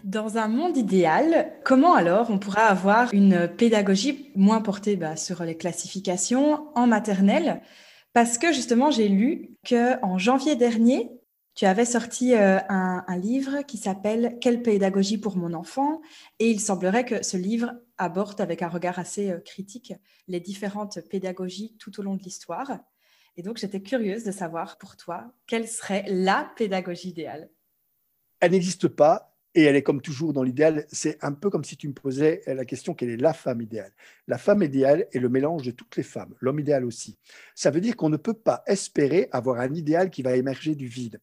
[0.05, 5.43] Dans un monde idéal, comment alors on pourra avoir une pédagogie moins portée bah, sur
[5.45, 7.63] les classifications en maternelle?
[8.13, 11.11] Parce que justement, j'ai lu que en janvier dernier,
[11.59, 16.01] tu avais sorti euh, un, livre qui s'appelle Quelle pédagogie pour mon enfant
[16.39, 19.93] Et il semblerait que ce livre aborde avec un regard assez euh, critique
[20.29, 22.79] les différentes pédagogies tout au long de l'histoire.
[23.37, 27.51] Et donc, j'étais curieuse de savoir pour toi, quelle serait la pédagogie idéale?
[28.39, 30.87] Elle n'existe pas et elle est comme toujours dans l'idéal.
[30.89, 33.91] C'est un peu comme si tu me posais la question quelle est la femme idéale?
[34.29, 37.19] La femme idéale est le mélange de toutes les femmes, l'homme idéal aussi.
[37.57, 40.87] Ça veut dire qu'on ne peut pas espérer avoir un idéal qui va émerger du
[40.87, 41.21] vide.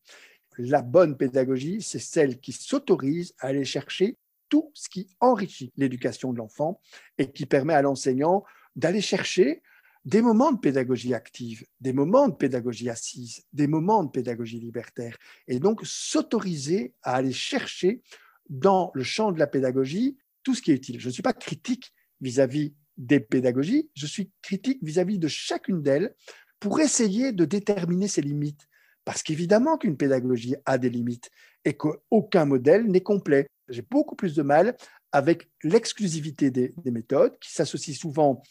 [0.58, 4.18] la bonne pédagogie, c'est celle qui s'autorise à aller chercher
[4.50, 6.82] tout ce qui enrichit l'éducation de l'enfant
[7.18, 8.44] et qui permet à l'enseignant
[8.76, 9.62] d'aller chercher
[10.04, 15.18] des moments de pédagogie active, des moments de pédagogie assise, des moments de pédagogie libertaire,
[15.48, 18.02] et donc s'autoriser à aller chercher
[18.50, 21.00] dans le champ de la pédagogie tout ce qui est utile.
[21.00, 26.16] Je ne suis pas critique vis-à-vis des pédagogies, je suis critique vis-à-vis de chacune d'elles
[26.60, 28.68] pour essayer de déterminer ses limites.
[29.04, 31.30] Parce qu'évidemment qu'une pédagogie a des limites
[31.66, 33.48] et qu'aucun modèle n'est complet.
[33.68, 34.76] J'ai beaucoup plus de mal
[35.12, 38.42] avec l'exclusivité des, des, méthodes qui s'associent souvent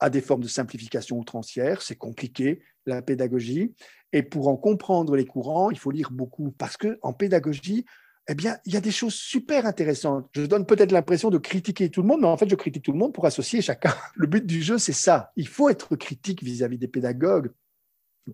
[0.00, 1.82] à des formes de simplification outrancière.
[1.82, 3.74] C'est compliqué, la pédagogie.
[4.12, 6.52] Et pour en comprendre les courants, il faut lire beaucoup.
[6.52, 7.84] Parce qu'en pédagogie,
[8.28, 10.28] eh bien, il y a des choses super intéressantes.
[10.32, 12.92] Je donne peut-être l'impression de critiquer tout le monde, mais en fait, je critique tout
[12.92, 13.94] le monde pour associer chacun.
[14.14, 15.32] Le but du jeu, c'est ça.
[15.36, 17.50] Il faut être critique vis-à-vis des pédagogues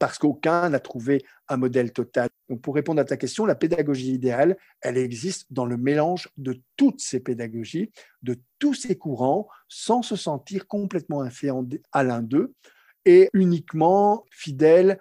[0.00, 2.28] parce qu'aucun n'a trouvé un modèle total.
[2.48, 6.60] Donc, pour répondre à ta question, la pédagogie idéale, elle existe dans le mélange de
[6.76, 12.52] toutes ces pédagogies, de tous ces courants, sans se sentir complètement inféodé à l'un d'eux
[13.04, 14.98] et uniquement fidèle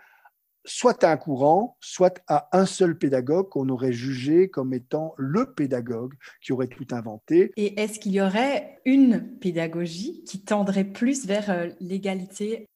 [0.66, 5.54] soit à un courant, soit à un seul pédagogue qu'on aurait jugé comme étant le
[5.54, 7.52] pédagogue qui aurait tout inventé.
[7.58, 12.68] Et est-ce qu'il y aurait une pédagogie qui tendrait plus vers euh, l'égalité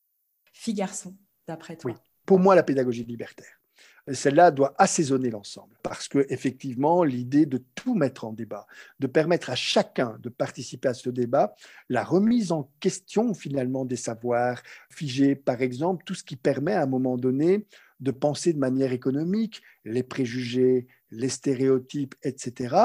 [0.54, 1.16] fille-garçon,
[1.48, 1.92] d'après toi?
[1.92, 3.57] Oui, pour moi, la pédagogie libertaire
[4.14, 5.76] celle-là doit assaisonner l'ensemble.
[5.84, 8.68] Parce que effectivement, l'idée de tout mettre en débat,
[9.00, 11.56] de permettre à chacun de participer à ce débat,
[11.90, 16.84] la remise en question finalement des savoirs figés, par exemple, tout ce qui permet à
[16.84, 17.66] un moment donné
[18.00, 22.76] de penser de manière économique, les préjugés, les stéréotypes, etc.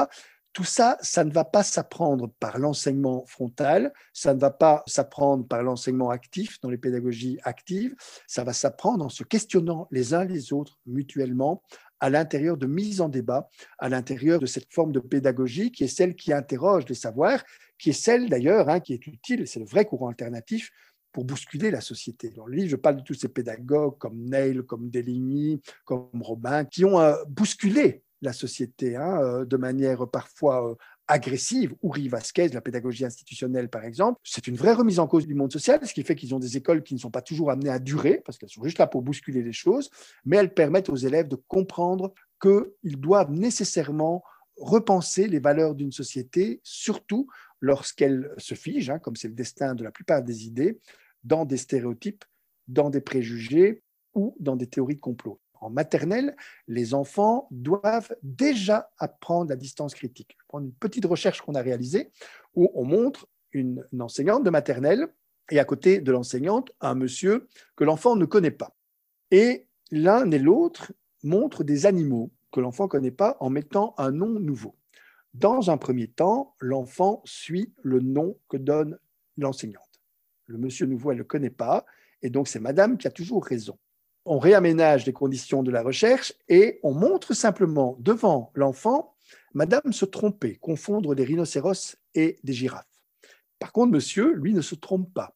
[0.53, 5.47] Tout ça, ça ne va pas s'apprendre par l'enseignement frontal, ça ne va pas s'apprendre
[5.47, 7.95] par l'enseignement actif dans les pédagogies actives,
[8.27, 11.63] ça va s'apprendre en se questionnant les uns les autres mutuellement
[11.99, 15.87] à l'intérieur de mise en débat, à l'intérieur de cette forme de pédagogie qui est
[15.87, 17.43] celle qui interroge les savoirs,
[17.79, 20.69] qui est celle d'ailleurs hein, qui est utile, c'est le vrai courant alternatif
[21.11, 22.29] pour bousculer la société.
[22.29, 26.65] Dans le livre, je parle de tous ces pédagogues comme Neil, comme Deligny, comme Robin,
[26.65, 30.75] qui ont euh, bousculé la société euh, de manière parfois euh,
[31.07, 31.75] agressive.
[31.83, 35.51] Uri Vasquez, la pédagogie institutionnelle par exemple, c'est une vraie remise en cause du monde
[35.51, 37.79] social, ce qui fait qu'ils ont des écoles qui ne sont pas toujours amenées à
[37.79, 39.89] durer, parce qu'elles sont juste là pour bousculer les choses,
[40.25, 44.23] mais elles permettent aux élèves de comprendre qu'ils doivent nécessairement
[44.57, 47.27] repenser les valeurs d'une société, surtout
[47.59, 50.79] lorsqu'elle se fige, hein, comme c'est le destin de la plupart des idées,
[51.23, 52.23] dans des stéréotypes,
[52.67, 53.81] dans des préjugés
[54.13, 56.35] ou dans des théories de complot en maternelle,
[56.67, 60.35] les enfants doivent déjà apprendre la distance critique.
[60.39, 62.11] Je prends une petite recherche qu'on a réalisée
[62.55, 65.07] où on montre une, enseignante de maternelle
[65.51, 68.75] et à côté de l'enseignante, un monsieur que l'enfant ne connaît pas.
[69.31, 70.91] Et l'un et l'autre
[71.23, 74.75] montrent des animaux que l'enfant ne connaît pas en mettant un nom nouveau.
[75.33, 78.99] Dans un premier temps, l'enfant suit le nom que donne
[79.37, 80.01] l'enseignante.
[80.45, 81.85] Le monsieur nouveau, elle ne le connaît pas,
[82.21, 83.77] et donc c'est madame qui a toujours raison
[84.25, 89.13] on réaménage les conditions de la recherche et on montre simplement devant l'enfant
[89.53, 92.87] Madame se tromper, confondre des rhinocéros et des girafes.
[93.59, 95.35] Par contre, monsieur, lui, ne se trompe pas.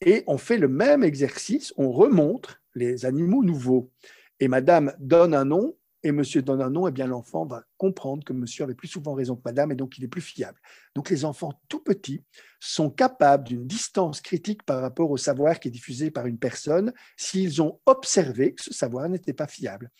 [0.00, 3.90] Et on fait le même exercice, on remontre les animaux nouveaux.
[4.38, 8.24] Et Madame donne un nom et monsieur donne un nom, eh bien l'enfant va comprendre
[8.24, 10.58] que monsieur avait plus souvent raison que madame et donc il est plus fiable.
[10.94, 12.24] Donc les enfants tout petits
[12.58, 16.92] sont capables d'une distance critique par rapport au savoir qui est diffusé par une personne
[17.16, 19.90] s'ils ont observé que ce savoir n'était pas fiable.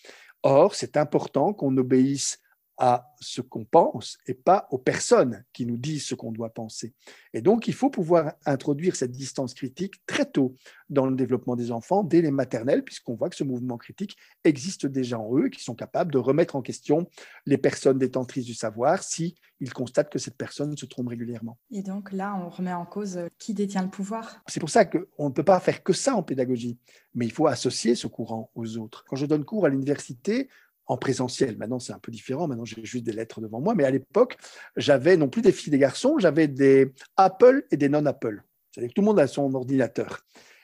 [0.42, 2.38] Or, c'est important qu'on obéisse
[2.80, 6.94] à ce qu'on pense et pas aux personnes qui nous disent ce qu'on doit penser.
[7.34, 10.56] Et donc, il faut pouvoir introduire cette distance critique très tôt
[10.88, 14.86] dans le développement des enfants, dès les maternelles, puisqu'on voit que ce mouvement critique existe
[14.86, 17.06] déjà en eux, qui sont capables de remettre en question
[17.44, 21.58] les personnes détentrices du savoir si ils constatent que cette personne se trompe régulièrement.
[21.70, 24.42] Et donc là, on remet en cause euh, qui détient le pouvoir.
[24.46, 26.78] C'est pour ça qu'on ne peut pas faire que ça en pédagogie,
[27.14, 29.04] mais il faut associer ce courant aux autres.
[29.06, 30.48] Quand je donne cours à l'université,
[30.90, 31.56] en présentiel.
[31.56, 32.48] Maintenant, c'est un peu différent.
[32.48, 33.76] Maintenant, j'ai juste des lettres devant moi.
[33.76, 34.36] Mais à l'époque,
[34.76, 38.42] j'avais non plus des filles et des garçons, j'avais des Apple et des non-Apple.
[38.70, 40.20] C'est-à-dire que tout le monde a son ordinateur.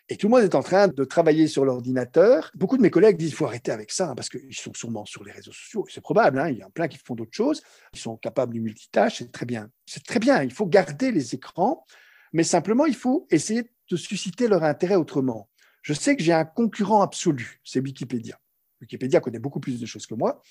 [0.08, 2.50] Et tout le monde est en train de travailler sur l'ordinateur.
[2.56, 5.04] Beaucoup de mes collègues disent qu'il faut arrêter avec ça, hein, parce qu'ils sont sûrement
[5.04, 5.86] sur les réseaux sociaux.
[5.88, 7.62] C'est probable, hein, il y a plein qui font d'autres choses.
[7.94, 9.70] Ils sont capables du multitâche, c'est très bien.
[9.86, 11.84] C'est très bien, il faut garder les écrans,
[12.32, 15.48] mais simplement, il faut essayer de susciter leur intérêt autrement.
[15.82, 18.38] Je sais que j'ai un concurrent absolu, c'est Wikipédia.
[18.80, 20.42] Wikipédia connaît beaucoup plus de choses que moi.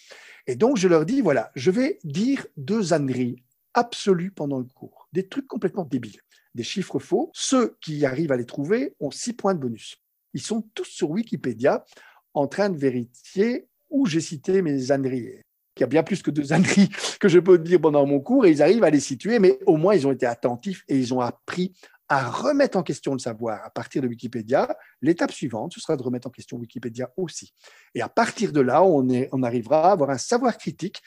[0.48, 5.08] Et donc, je leur dis, voilà, je vais dire deux âneries absolues pendant le cours,
[5.14, 6.22] des trucs complètement débiles,
[6.56, 7.30] des chiffres faux.
[7.34, 9.98] Ceux qui arrivent à les trouver ont six points de bonus.
[10.34, 11.86] Ils sont tous sur Wikipédia
[12.34, 15.42] en train de vérifier où j'ai cité mes âneries.
[15.78, 18.46] Il y a bien plus que deux âneries que je peux dire pendant mon cours
[18.46, 21.14] et ils arrivent à les situer, mais au moins ils ont été attentifs et ils
[21.14, 21.74] ont appris
[22.08, 24.76] à remettre en question le savoir à partir de Wikipédia.
[25.02, 27.54] L'étape suivante, ce sera de remettre en question Wikipédia aussi.
[27.96, 31.02] Et à partir de là, on arrivera à avoir un savoir critique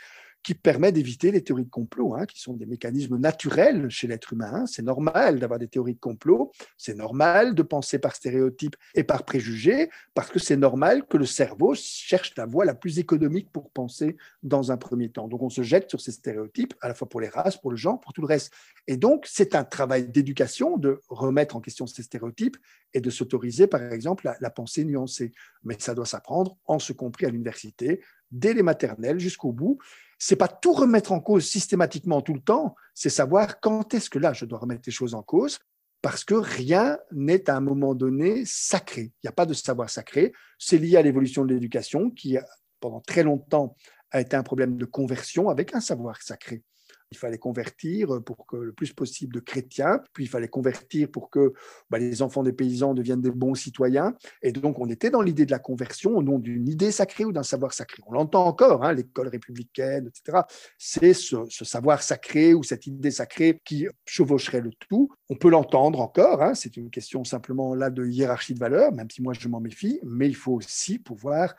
[0.49, 4.33] qui permet d'éviter les théories de complot, hein, qui sont des mécanismes naturels chez l'être
[4.33, 4.65] humain.
[4.65, 9.27] C'est normal d'avoir des théories de complot, c'est normal de penser par stéréotypes et par
[9.27, 13.69] préjugés, parce que c'est normal que le cerveau cherche la voie la plus économique pour
[13.69, 15.29] penser dans un premier temps.
[15.29, 17.77] Donc on se jette sur ces stéréotypes, à la fois pour les races, pour le
[17.77, 18.51] genre, pour tout le reste.
[18.87, 22.57] Et donc c'est un travail d'éducation de remettre en question ces stéréotypes
[22.95, 25.31] et de s'autoriser, par exemple, la, la pensée nuancée.
[25.63, 29.79] Mais ça doit s'apprendre, en ce compris à l'université, dès les maternelles jusqu'au bout
[30.19, 34.19] c'est pas tout remettre en cause systématiquement tout le temps, c'est savoir quand est-ce que
[34.19, 35.59] là je dois remettre les choses en cause,
[36.03, 39.03] parce que rien n'est à un moment donné sacré.
[39.03, 40.33] Il n'y a pas de savoir sacré.
[40.59, 42.37] C'est lié à l'évolution de l'éducation qui,
[42.81, 43.77] pendant très longtemps,
[44.11, 46.63] a été un problème de conversion avec un savoir sacré.
[47.11, 51.31] Il fallait convertir pour que le plus possible de chrétiens, puis il fallait convertir pour
[51.31, 51.55] que
[51.89, 54.15] bah, les enfants des paysans deviennent des bons citoyens.
[54.43, 57.33] Et donc, on était dans l'idée de la conversion au nom d'une idée sacrée ou
[57.33, 58.03] d'un savoir sacré.
[58.07, 60.43] On l'entend encore, hein, l'école républicaine, etc.
[60.77, 65.11] C'est ce, savoir sacré ou cette idée sacrée qui chevaucherait le tout.
[65.31, 69.11] On peut l'entendre encore, hein, c'est une question simplement là de hiérarchie de valeurs, même
[69.11, 71.55] si moi je m'en méfie, mais il faut aussi pouvoir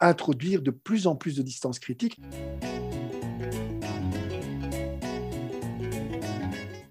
[0.00, 2.18] introduire de plus en plus de distance critique.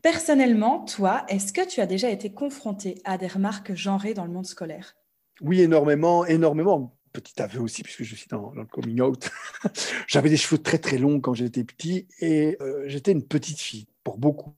[0.02, 4.32] Personnellement, toi, est-ce que tu as déjà été confronté à des remarques genrées dans le
[4.32, 4.96] monde scolaire?
[5.42, 6.98] Oui, énormément, énormément.
[7.14, 9.30] Petit aveu aussi, puisque je suis dans, le coming out.
[10.08, 13.88] J'avais des cheveux très très longs quand j'étais petit et euh, j'étais une petite fille,
[14.04, 14.56] pour beaucoup.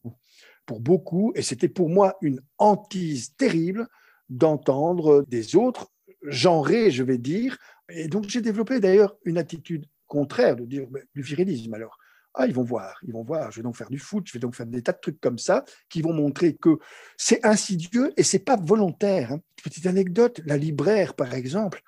[0.66, 3.88] Pour beaucoup, et c'était pour moi une hantise terrible
[4.30, 5.92] d'entendre des autres
[6.22, 7.58] genrés, je vais dire.
[7.90, 11.98] Et donc j'ai développé d'ailleurs une attitude contraire de dire du virilisme alors.
[12.36, 13.52] Ah, ils vont voir, ils vont voir.
[13.52, 15.38] Je vais donc faire du foot, je vais donc faire des tas de trucs comme
[15.38, 16.80] ça qui vont montrer que
[17.16, 19.34] c'est insidieux et c'est pas volontaire.
[19.34, 19.40] Hein.
[19.64, 21.82] Petite anecdote, la libraire, par exemple,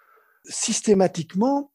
[0.44, 1.72] systématiquement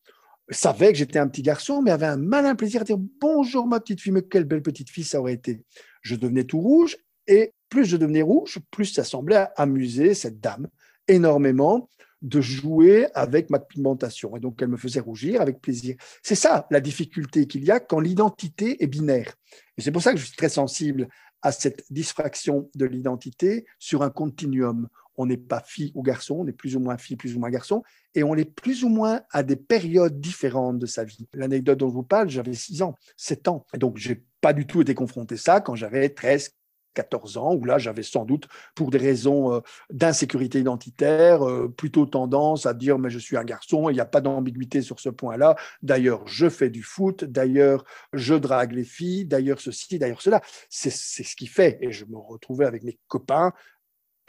[0.50, 3.80] savait que j'étais un petit garçon, mais avait un malin plaisir à dire bonjour ma
[3.80, 5.64] petite fille, mais quelle belle petite fille ça aurait été.
[6.02, 6.96] Je devenais tout rouge
[7.26, 10.68] et plus je devenais rouge, plus ça semblait amuser cette dame
[11.08, 11.88] énormément
[12.22, 14.36] de jouer avec ma pigmentation.
[14.36, 15.96] Et donc, elle me faisait rougir avec plaisir.
[16.22, 19.34] C'est ça la difficulté qu'il y a quand l'identité est binaire.
[19.78, 21.08] Et c'est pour ça que je suis très sensible
[21.42, 24.88] à cette diffraction de l'identité sur un continuum.
[25.16, 27.50] On n'est pas fille ou garçon, on est plus ou moins fille, plus ou moins
[27.50, 27.82] garçon,
[28.14, 31.28] et on est plus ou moins à des périodes différentes de sa vie.
[31.34, 33.66] L'anecdote dont je vous parle, j'avais 6 ans, 7 ans.
[33.74, 36.52] Et donc, j'ai pas du tout été confronté à ça quand j'avais 13,
[36.94, 39.60] 14 ans, où là, j'avais sans doute, pour des raisons euh,
[39.90, 44.06] d'insécurité identitaire, euh, plutôt tendance à dire, mais je suis un garçon, il n'y a
[44.06, 45.56] pas d'ambiguïté sur ce point-là.
[45.82, 50.40] D'ailleurs, je fais du foot, d'ailleurs, je drague les filles, d'ailleurs, ceci, d'ailleurs, cela.
[50.68, 51.78] C'est ce qui fait.
[51.80, 53.52] Et je me retrouvais avec mes copains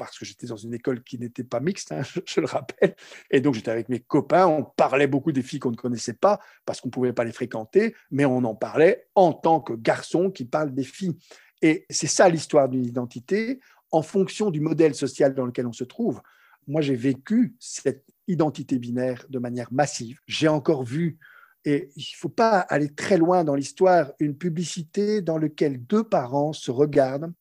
[0.02, 2.96] parce que j'étais dans une école qui n'était pas mixte, hein, je, le rappelle.
[3.30, 6.40] Et donc, j'étais avec mes copains, on parlait beaucoup des filles qu'on ne connaissait pas
[6.66, 10.32] parce qu'on ne pouvait pas les fréquenter, mais on en parlait en tant que garçon
[10.32, 11.16] qui parle des filles.
[11.62, 13.60] Et c'est ça l'histoire d'une identité
[13.92, 16.22] en fonction du modèle social dans lequel on se trouve.
[16.68, 20.20] Moi, j'ai vécu cette identité binaire de manière massive.
[20.28, 21.18] J'ai encore vu,
[21.66, 26.04] et il ne faut pas aller très loin dans l'histoire, une publicité dans laquelle deux
[26.04, 27.34] parents se regardent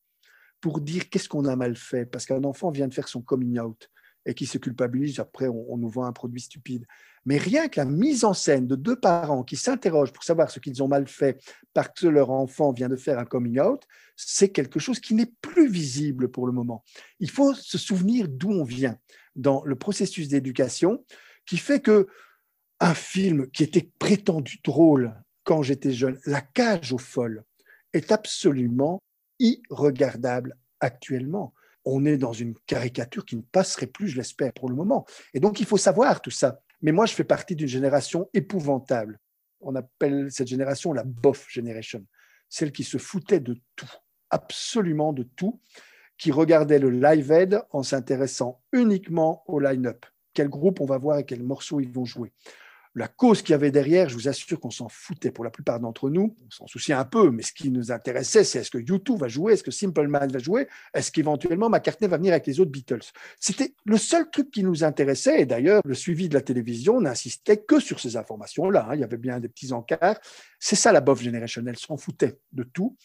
[0.60, 3.58] pour dire qu'est-ce qu'on a mal fait, parce qu'un enfant vient de faire son coming
[3.58, 3.90] out
[4.26, 6.86] et qui se culpabilise, après on, nous vend un produit stupide.
[7.24, 10.60] Mais rien que la mise en scène de deux parents qui s'interrogent pour savoir ce
[10.60, 11.42] qu'ils ont mal fait
[11.74, 13.82] parce que leur enfant vient de faire un coming out,
[14.16, 16.84] c'est quelque chose qui n'est plus visible pour le moment.
[17.18, 18.98] Il faut se souvenir d'où on vient
[19.36, 21.04] dans le processus d'éducation
[21.46, 22.06] qui fait que
[22.80, 25.14] un film qui était prétendu drôle
[25.44, 27.44] quand j'étais jeune, La cage aux folles,
[27.92, 29.02] est absolument
[29.38, 31.52] irregardable actuellement
[31.90, 35.06] on est dans une caricature qui ne passerait plus, je l'espère, pour le moment.
[35.34, 36.60] Et donc, il faut savoir tout ça.
[36.82, 39.18] Mais moi, je fais partie d'une génération épouvantable.
[39.60, 42.06] On appelle cette génération la bof generation,
[42.48, 43.92] celle qui se foutait de tout,
[44.30, 45.60] absolument de tout,
[46.16, 50.06] qui regardait le live aid en s'intéressant uniquement au line-up.
[50.32, 52.32] Quel groupe on va voir et quels morceaux ils vont jouer
[52.94, 55.78] la cause qu'il y avait derrière, je vous assure qu'on s'en foutait pour la plupart
[55.78, 56.34] d'entre nous.
[56.44, 59.28] On s'en souciait un peu, mais ce qui nous intéressait, c'est est-ce que YouTube va
[59.28, 62.70] jouer, est-ce que Simple Man va jouer, est-ce qu'éventuellement McCartney va venir avec les autres
[62.70, 63.12] Beatles.
[63.38, 65.42] C'était le seul truc qui nous intéressait.
[65.42, 68.88] Et d'ailleurs, le suivi de la télévision n'insistait que sur ces informations-là.
[68.90, 68.94] Hein.
[68.94, 70.20] Il y avait bien des petits encarts.
[70.58, 71.62] C'est ça la bof generation.
[71.66, 72.96] Elle s'en foutait de tout.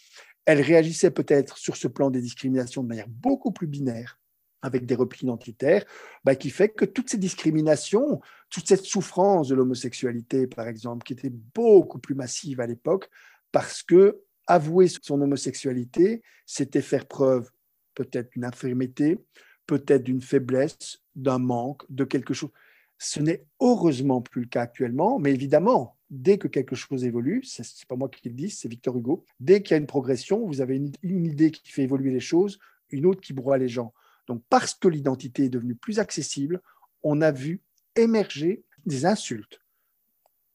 [0.46, 4.20] Elle réagissait peut-être sur ce plan des discriminations de manière beaucoup plus binaire
[4.66, 5.86] avec des replis identitaires,
[6.24, 11.14] bah, qui fait que toutes ces discriminations, toute cette souffrance de l'homosexualité, par exemple, qui
[11.14, 13.10] était beaucoup plus massive à l'époque,
[13.52, 17.50] parce que avouer son homosexualité, c'était faire preuve
[17.96, 19.18] peut-être d'une infirmité,
[19.66, 22.52] peut-être d'une faiblesse, d'un manque, de quelque chose.
[22.98, 27.62] Ce n'est heureusement plus le cas actuellement, mais évidemment, dès que quelque chose évolue, ce
[27.62, 30.46] n'est pas moi qui le dis, c'est Victor Hugo, dès qu'il y a une progression,
[30.46, 32.60] vous avez une, idée qui fait évoluer les choses,
[32.90, 33.94] une autre qui broie les gens.
[34.28, 36.62] Donc parce que l'identité est devenue plus accessible,
[37.04, 37.62] on a vu
[37.96, 39.62] émerger des insultes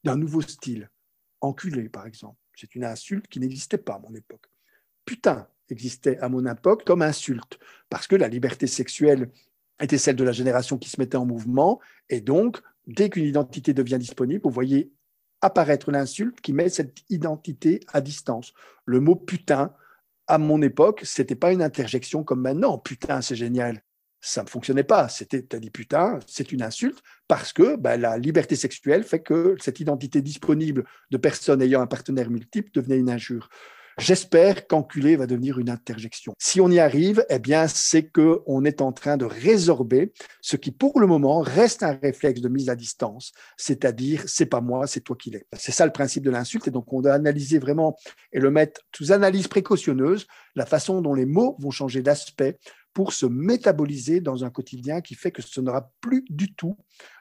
[0.03, 0.89] d'un nouveau style.
[1.41, 2.37] Enculé, par exemple.
[2.55, 4.45] C'est une insulte qui n'existait pas à mon époque.
[5.05, 7.57] Putain existait à mon époque comme insulte,
[7.89, 9.31] parce que la liberté sexuelle
[9.79, 13.73] était celle de la génération qui se mettait en mouvement, et donc, dès qu'une identité
[13.73, 14.91] devient disponible, vous voyez
[15.39, 18.53] apparaître l'insulte qui met cette identité à distance.
[18.85, 19.73] Le mot putain,
[20.27, 22.77] à mon époque, c'était pas une interjection comme maintenant.
[22.77, 23.83] Putain, c'est génial.
[24.21, 25.09] Ça ne fonctionnait pas.
[25.09, 29.55] C'était, as dit putain, c'est une insulte parce que ben, la liberté sexuelle fait que
[29.59, 33.49] cette identité disponible de personnes ayant un partenaire multiple devenait une injure.
[33.97, 36.33] J'espère qu'enculé va devenir une interjection.
[36.39, 40.71] Si on y arrive, eh bien, c'est qu'on est en train de résorber ce qui,
[40.71, 45.01] pour le moment, reste un réflexe de mise à distance, c'est-à-dire, c'est pas moi, c'est
[45.01, 45.45] toi qui l'es.
[45.53, 46.67] C'est ça le principe de l'insulte.
[46.67, 47.97] Et donc, on doit analyser vraiment
[48.31, 52.57] et le mettre sous analyse précautionneuse, la façon dont les mots vont changer d'aspect
[52.93, 56.77] pour se métaboliser dans un quotidien qui fait que ce n'aura plus du tout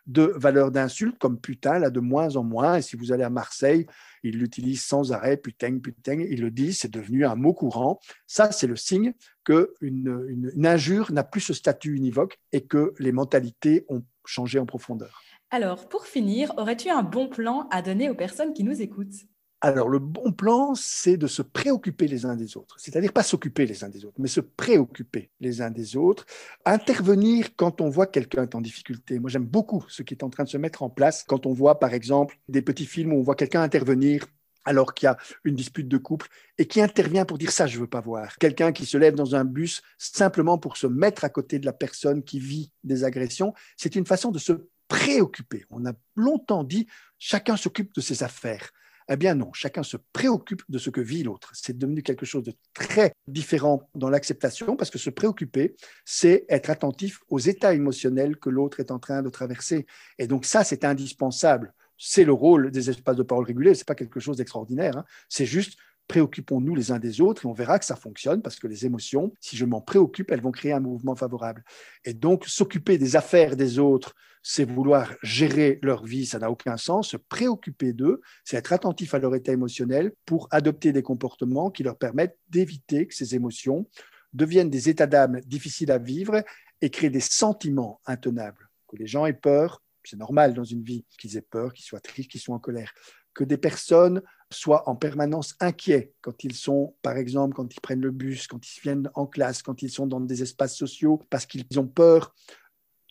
[0.07, 2.77] de valeur d'insulte comme putain, là de moins en moins.
[2.77, 3.87] Et si vous allez à Marseille,
[4.23, 8.01] ils l'utilisent sans arrêt, putain, putain, ils le disent, c'est devenu un mot courant.
[8.27, 9.12] Ça, c'est le signe
[9.45, 14.59] qu'une une, une injure n'a plus ce statut univoque et que les mentalités ont changé
[14.59, 15.23] en profondeur.
[15.51, 19.27] Alors, pour finir, aurais-tu un bon plan à donner aux personnes qui nous écoutent?
[19.63, 23.67] Alors, le bon plan, c'est de se préoccuper les uns des autres, c'est-à-dire pas s'occuper
[23.67, 26.25] les uns des autres, mais se préoccuper les uns des autres,
[26.65, 29.19] intervenir quand on voit quelqu'un est en difficulté.
[29.19, 31.53] Moi, j'aime beaucoup ce qui est en train de se mettre en place quand on
[31.53, 34.25] voit, par exemple, des petits films où on voit quelqu'un intervenir
[34.65, 37.79] alors qu'il y a une dispute de couple et qui intervient pour dire ça, je
[37.79, 38.37] veux pas voir.
[38.39, 41.73] Quelqu'un qui se lève dans un bus simplement pour se mettre à côté de la
[41.75, 44.53] personne qui vit des agressions, c'est une façon de se
[44.89, 45.65] préoccuper.
[45.71, 46.87] On a longtemps dit
[47.19, 48.71] chacun s'occupe de ses affaires.
[49.13, 51.51] Eh bien non, chacun se préoccupe de ce que vit l'autre.
[51.53, 56.71] C'est devenu quelque chose de très différent dans l'acceptation parce que se préoccuper, c'est être
[56.71, 59.87] attentif aux états émotionnels que l'autre est en train de traverser.
[60.19, 61.75] Et donc ça, c'est indispensable.
[61.99, 64.97] C'est le rôle des espaces de parole régulés, ce n'est pas quelque chose d'extraordinaire.
[64.97, 65.05] Hein.
[65.29, 65.77] C'est juste
[66.11, 69.33] préoccupons-nous les uns des autres et on verra que ça fonctionne parce que les émotions,
[69.39, 71.63] si je m'en préoccupe, elles vont créer un mouvement favorable.
[72.05, 76.77] Et donc, s'occuper des affaires des autres, c'est vouloir gérer leur vie, ça n'a aucun
[76.77, 77.11] sens.
[77.11, 81.85] Se préoccuper d'eux, c'est être attentif à leur état émotionnel pour adopter des comportements qui
[81.85, 83.87] leur permettent d'éviter que ces émotions
[84.33, 86.43] deviennent des états d'âme difficiles à vivre
[86.81, 88.69] et créent des sentiments intenables.
[88.89, 92.01] Que les gens aient peur, c'est normal dans une vie qu'ils aient peur, qu'ils soient
[92.01, 92.93] tristes, qu'ils soient en colère
[93.35, 94.23] que des personnes
[94.53, 98.61] soient en permanence inquiets quand ils sont, par exemple, quand ils prennent le bus, quand
[98.67, 102.35] ils viennent en classe, quand ils sont dans des espaces sociaux, parce qu'ils ont peur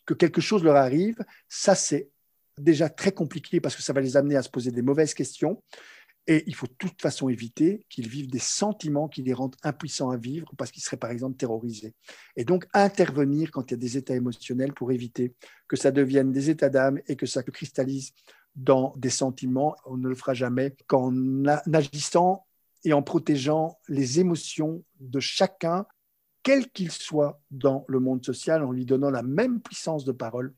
[0.06, 1.18] que quelque chose leur arrive,
[1.48, 2.10] ça c'est
[2.58, 5.62] déjà très compliqué parce que ça va les amener à se poser des mauvaises questions.
[6.26, 10.10] Et il faut de toute façon éviter qu'ils vivent des sentiments qui les rendent impuissants
[10.10, 11.94] à vivre parce qu'ils seraient par exemple terrorisés.
[12.36, 15.34] Et donc intervenir quand il y a des états émotionnels pour éviter
[15.66, 18.12] que ça devienne des états d'âme et que ça cristallise
[18.54, 19.76] dans des sentiments.
[19.86, 21.12] On ne le fera jamais qu'en
[21.72, 22.46] agissant
[22.84, 25.86] et en protégeant les émotions de chacun,
[26.42, 30.54] quel qu'il soit dans le monde social, en lui donnant la même puissance de parole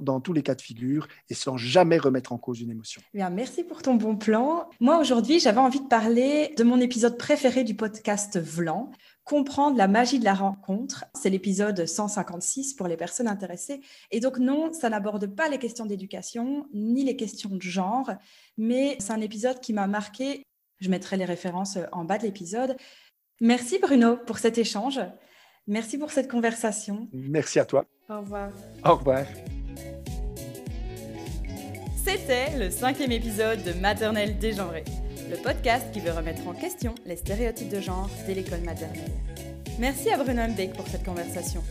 [0.00, 3.02] dans tous les cas de figure et sans jamais remettre en cause une émotion.
[3.14, 4.68] Bien, merci pour ton bon plan.
[4.80, 8.90] Moi, aujourd'hui, j'avais envie de parler de mon épisode préféré du podcast Vlan,
[9.24, 11.04] comprendre la magie de la rencontre.
[11.14, 13.80] C'est l'épisode 156 pour les personnes intéressées.
[14.10, 18.10] Et donc non, ça n'aborde pas les questions d'éducation ni les questions de genre,
[18.56, 20.42] mais c'est un épisode qui m'a marqué.
[20.80, 22.76] Je mettrai les références en bas de l'épisode.
[23.40, 25.00] Merci Bruno pour cet échange.
[25.66, 27.08] Merci pour cette conversation.
[27.12, 27.84] Merci à toi.
[28.08, 28.50] Au revoir.
[28.84, 29.24] Au revoir.
[32.04, 34.84] C'était le cinquième épisode de Maternelle dégenrée
[35.30, 39.12] le podcast qui veut remettre en question les stéréotypes de genre dès l'école maternelle.
[39.78, 41.62] Merci à Bruno Mbeck pour cette conversation.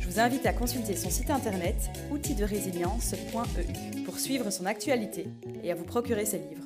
[0.00, 5.26] Je vous invite à consulter son site internet outildesrésilience.eu pour suivre son actualité
[5.64, 6.64] et à vous procurer ses livres.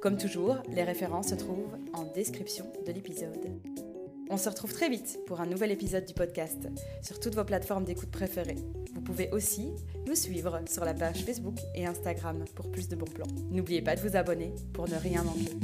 [0.00, 3.89] Comme toujours, les références se trouvent en description de l'épisode.
[4.32, 6.68] On se retrouve très vite pour un nouvel épisode du podcast
[7.02, 8.58] sur toutes vos plateformes d'écoute préférées.
[8.94, 9.72] Vous pouvez aussi
[10.06, 13.26] nous suivre sur la page Facebook et Instagram pour plus de bons plans.
[13.50, 15.58] N'oubliez pas de vous abonner pour ne rien manquer.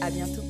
[0.00, 0.42] À bientôt.